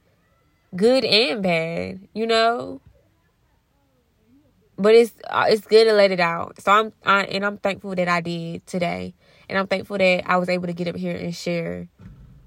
good 0.75 1.05
and 1.05 1.43
bad, 1.43 2.09
you 2.15 2.27
know. 2.27 2.81
But 4.77 4.95
it's 4.95 5.13
uh, 5.29 5.47
it's 5.49 5.67
good 5.67 5.85
to 5.85 5.93
let 5.93 6.11
it 6.11 6.21
out. 6.21 6.61
So 6.61 6.73
I'm 6.73 6.93
I, 7.05 7.25
and 7.25 7.45
I'm 7.45 7.59
thankful 7.59 7.95
that 7.95 8.09
I 8.09 8.21
did 8.21 8.67
today, 8.67 9.15
and 9.49 9.59
I'm 9.59 9.67
thankful 9.67 9.99
that 9.99 10.23
I 10.27 10.37
was 10.39 10.49
able 10.49 10.67
to 10.67 10.73
get 10.73 10.89
up 10.89 10.97
here 10.97 11.17
and 11.17 11.35
share 11.35 11.89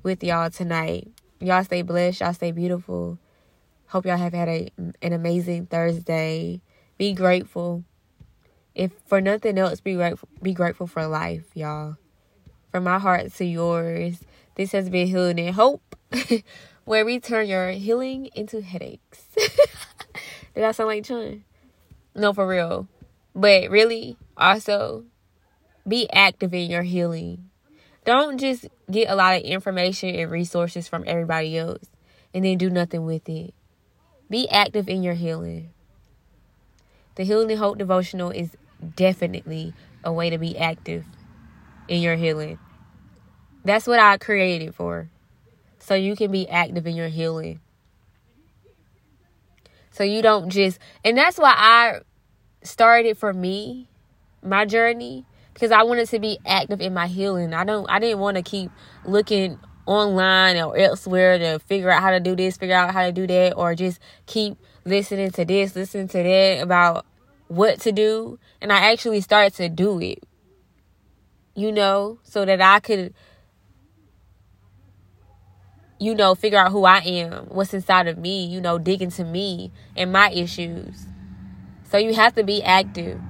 with 0.01 0.23
y'all 0.23 0.49
tonight. 0.49 1.09
Y'all 1.39 1.63
stay 1.63 1.81
blessed. 1.81 2.21
Y'all 2.21 2.33
stay 2.33 2.51
beautiful. 2.51 3.19
Hope 3.87 4.05
y'all 4.05 4.17
have 4.17 4.33
had 4.33 4.49
a 4.49 4.71
an 5.01 5.13
amazing 5.13 5.67
Thursday. 5.67 6.61
Be 6.97 7.13
grateful. 7.13 7.83
If 8.73 8.91
for 9.05 9.21
nothing 9.21 9.59
else, 9.59 9.81
be 9.81 9.93
grateful. 9.93 10.27
Be 10.41 10.53
grateful 10.53 10.87
for 10.87 11.05
life, 11.05 11.45
y'all. 11.53 11.97
From 12.71 12.85
my 12.85 12.97
heart 12.97 13.31
to 13.35 13.45
yours. 13.45 14.19
This 14.55 14.71
has 14.71 14.89
been 14.89 15.07
healing 15.07 15.39
and 15.39 15.53
hope. 15.55 15.95
where 16.85 17.05
we 17.05 17.19
turn 17.19 17.47
your 17.47 17.71
healing 17.71 18.29
into 18.35 18.61
headaches. 18.61 19.25
Did 20.55 20.63
I 20.63 20.71
sound 20.71 20.87
like 20.87 21.03
Chun? 21.05 21.43
No, 22.15 22.33
for 22.33 22.47
real. 22.47 22.87
But 23.33 23.69
really, 23.69 24.17
also, 24.37 25.05
be 25.87 26.09
active 26.11 26.53
in 26.53 26.69
your 26.69 26.83
healing. 26.83 27.49
Don't 28.05 28.37
just 28.37 28.67
get 28.91 29.09
a 29.09 29.15
lot 29.15 29.35
of 29.35 29.43
information 29.43 30.13
and 30.15 30.29
resources 30.29 30.87
from 30.87 31.03
everybody 31.07 31.57
else 31.57 31.85
and 32.33 32.43
then 32.43 32.57
do 32.57 32.69
nothing 32.69 33.05
with 33.05 33.27
it. 33.29 33.53
Be 34.29 34.49
active 34.49 34.89
in 34.89 35.03
your 35.03 35.13
healing. 35.13 35.69
The 37.15 37.23
Healing 37.23 37.51
and 37.51 37.59
Hope 37.59 37.77
devotional 37.77 38.31
is 38.31 38.57
definitely 38.95 39.73
a 40.03 40.11
way 40.11 40.29
to 40.29 40.37
be 40.37 40.57
active 40.57 41.05
in 41.87 42.01
your 42.01 42.15
healing. 42.15 42.57
That's 43.63 43.87
what 43.87 43.99
I 43.99 44.17
created 44.17 44.75
for 44.75 45.09
so 45.83 45.95
you 45.95 46.15
can 46.15 46.31
be 46.31 46.47
active 46.47 46.87
in 46.87 46.95
your 46.95 47.09
healing. 47.09 47.59
So 49.91 50.03
you 50.03 50.21
don't 50.21 50.49
just, 50.49 50.79
and 51.03 51.17
that's 51.17 51.37
why 51.37 51.53
I 51.55 51.99
started 52.63 53.17
for 53.17 53.33
me, 53.33 53.89
my 54.41 54.65
journey, 54.65 55.25
because 55.53 55.71
I 55.71 55.83
wanted 55.83 56.07
to 56.07 56.19
be 56.19 56.39
active 56.45 56.79
in 56.79 56.93
my 56.93 57.07
healing. 57.07 57.53
I 57.53 57.65
don't, 57.65 57.85
I 57.89 57.99
didn't 57.99 58.19
want 58.19 58.37
to 58.37 58.43
keep 58.43 58.71
looking 59.05 59.59
online 59.85 60.55
or 60.57 60.77
elsewhere 60.77 61.37
to 61.37 61.59
figure 61.59 61.91
out 61.91 62.01
how 62.01 62.11
to 62.11 62.21
do 62.21 62.33
this, 62.33 62.55
figure 62.55 62.75
out 62.75 62.93
how 62.93 63.05
to 63.05 63.11
do 63.11 63.27
that, 63.27 63.53
or 63.55 63.75
just 63.75 63.99
keep 64.25 64.57
listening 64.85 65.31
to 65.31 65.43
this, 65.43 65.75
listening 65.75 66.07
to 66.07 66.23
that 66.23 66.61
about 66.61 67.05
what 67.49 67.81
to 67.81 67.91
do. 67.91 68.39
And 68.61 68.71
I 68.71 68.91
actually 68.91 69.19
started 69.19 69.53
to 69.55 69.67
do 69.67 69.99
it, 69.99 70.23
you 71.55 71.73
know, 71.73 72.19
so 72.23 72.45
that 72.45 72.61
I 72.61 72.79
could, 72.79 73.13
you 75.99 76.15
know, 76.15 76.35
figure 76.35 76.57
out 76.57 76.71
who 76.71 76.85
I 76.85 76.99
am, 76.99 77.45
what's 77.45 77.73
inside 77.73 78.07
of 78.07 78.17
me, 78.17 78.45
you 78.45 78.59
know, 78.59 78.77
dig 78.77 79.01
into 79.01 79.23
me 79.23 79.71
and 79.95 80.11
my 80.11 80.29
issues. 80.31 81.05
So 81.89 81.97
you 81.97 82.13
have 82.13 82.35
to 82.35 82.43
be 82.43 82.63
active. 82.63 83.21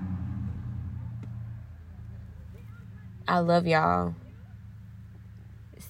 I 3.28 3.40
love 3.40 3.68
y'all. 3.68 4.16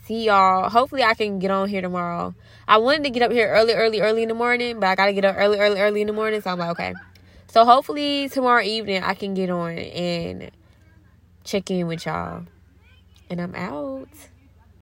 See 0.05 0.25
y'all. 0.25 0.69
Hopefully, 0.69 1.03
I 1.03 1.13
can 1.13 1.39
get 1.39 1.51
on 1.51 1.69
here 1.69 1.81
tomorrow. 1.81 2.35
I 2.67 2.77
wanted 2.77 3.03
to 3.05 3.09
get 3.09 3.23
up 3.23 3.31
here 3.31 3.47
early, 3.47 3.73
early, 3.73 4.01
early 4.01 4.23
in 4.23 4.29
the 4.29 4.35
morning, 4.35 4.79
but 4.79 4.87
I 4.87 4.95
got 4.95 5.05
to 5.05 5.13
get 5.13 5.25
up 5.25 5.35
early, 5.37 5.59
early, 5.59 5.79
early 5.79 6.01
in 6.01 6.07
the 6.07 6.13
morning. 6.13 6.41
So 6.41 6.49
I'm 6.49 6.59
like, 6.59 6.71
okay. 6.71 6.93
So 7.47 7.63
hopefully, 7.65 8.29
tomorrow 8.29 8.63
evening, 8.63 9.03
I 9.03 9.13
can 9.13 9.33
get 9.33 9.49
on 9.49 9.77
and 9.77 10.51
check 11.43 11.69
in 11.71 11.87
with 11.87 12.05
y'all. 12.05 12.45
And 13.29 13.39
I'm 13.39 13.55
out. 13.55 14.09